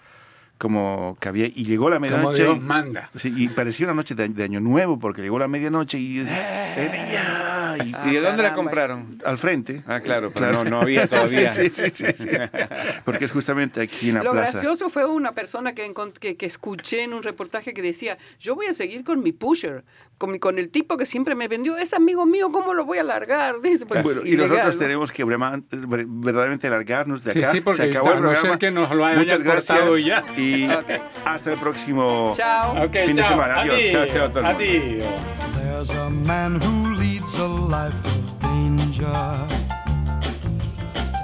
[0.63, 1.47] como que había.
[1.47, 2.43] Y llegó la Como medianoche.
[2.43, 3.09] Dios manda.
[3.15, 6.25] Sí, y parecía una noche de, de Año Nuevo porque llegó la medianoche y, eh,
[7.11, 9.21] ya, y- Ah, ¿Y de dónde la compraron?
[9.25, 9.83] al frente.
[9.87, 11.51] Ah, claro, pero No, no había todavía.
[11.51, 12.29] Sí, sí, sí, sí, sí.
[13.03, 14.51] Porque es justamente aquí en la Lo plaza.
[14.51, 18.67] gracioso fue una persona que, que, que escuché en un reportaje que decía, yo voy
[18.67, 19.83] a seguir con mi pusher,
[20.17, 22.99] con, mi- con el tipo que siempre me vendió, es amigo mío, ¿cómo lo voy
[22.99, 23.59] a largar?
[23.61, 24.79] Dice, pues, Bueno, y ilegal, nosotros ¿no?
[24.79, 27.51] tenemos que verdaderamente largarnos de acá.
[27.51, 28.59] sí, porque Se acabó el programa.
[28.59, 30.23] que nos lo hayan Muchas cortado gracias.
[30.37, 30.81] y ya.
[30.81, 32.33] Y hasta el próximo.
[32.35, 32.83] Chao.
[32.85, 33.75] Ok, Fin de semana, adiós.
[33.77, 33.91] Adiós.
[33.91, 34.45] Chao, chao, todo.
[34.45, 35.05] Adiós.
[35.55, 39.13] There's a man who leads a life of danger.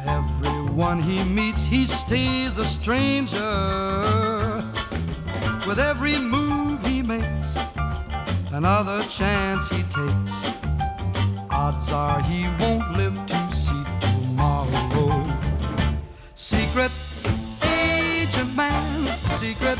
[0.07, 3.39] Everyone he meets, he stays a stranger.
[5.67, 7.57] With every move he makes,
[8.51, 10.49] another chance he takes.
[11.51, 15.23] Odds are he won't live to see tomorrow.
[16.35, 16.91] Secret
[17.63, 18.88] agent man,
[19.39, 19.79] secret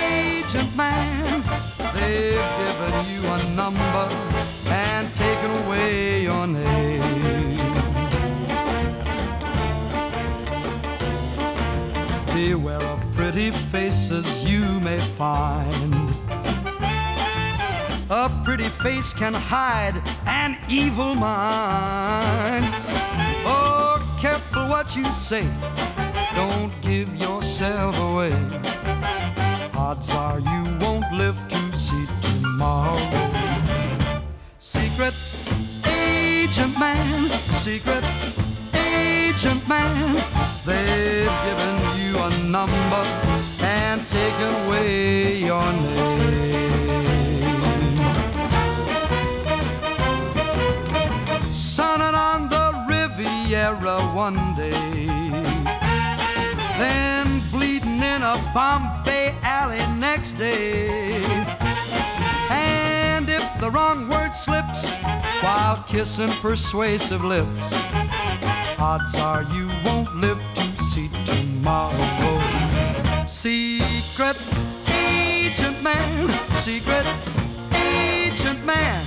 [0.00, 1.42] agent man.
[1.94, 4.08] They've given you a number
[4.66, 7.00] and taken away your name.
[12.32, 15.92] Beware of pretty faces you may find.
[18.10, 22.64] A pretty face can hide an evil mind.
[23.44, 25.48] Oh, careful what you say.
[26.34, 28.32] Don't give yourself away.
[29.74, 32.98] Odds are you won't live to see tomorrow.
[34.58, 35.14] Secret
[35.86, 38.04] agent man, secret
[38.74, 40.14] agent man.
[40.66, 43.04] They've given you a number
[43.60, 46.28] and taken away your name.
[51.50, 55.17] Sunning on the Riviera one day
[58.18, 61.22] in a Bombay alley next day.
[62.50, 64.92] And if the wrong word slips
[65.40, 67.68] while kissing persuasive lips,
[68.76, 72.40] odds are you won't live to see tomorrow.
[73.28, 74.36] Secret
[74.88, 76.28] agent man,
[76.66, 77.06] secret
[77.72, 79.06] agent man,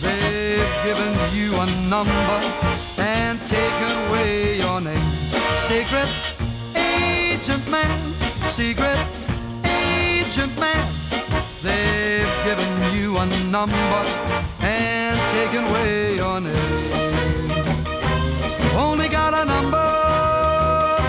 [0.00, 2.38] they've given you a number
[2.98, 5.10] and taken away your name.
[5.58, 6.08] Secret
[6.76, 8.23] agent man,
[8.54, 8.96] secret
[9.64, 10.86] agent man.
[11.60, 14.00] They've given you a number
[14.60, 17.60] and taken away your name.
[18.76, 19.90] Only got a number,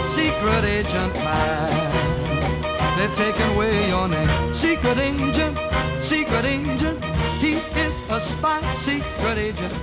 [0.02, 2.98] secret agent man.
[2.98, 4.52] They've taken away your name.
[4.52, 5.56] Secret agent,
[6.02, 7.04] secret agent.
[7.40, 9.76] He is a spy, secret agent.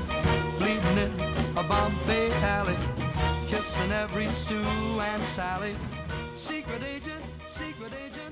[0.59, 1.13] Bleeding in
[1.57, 2.77] a Bombay alley,
[3.47, 4.59] kissing every Sue
[5.13, 5.77] and Sally.
[6.35, 7.23] Secret agent,
[7.53, 8.32] secret agent.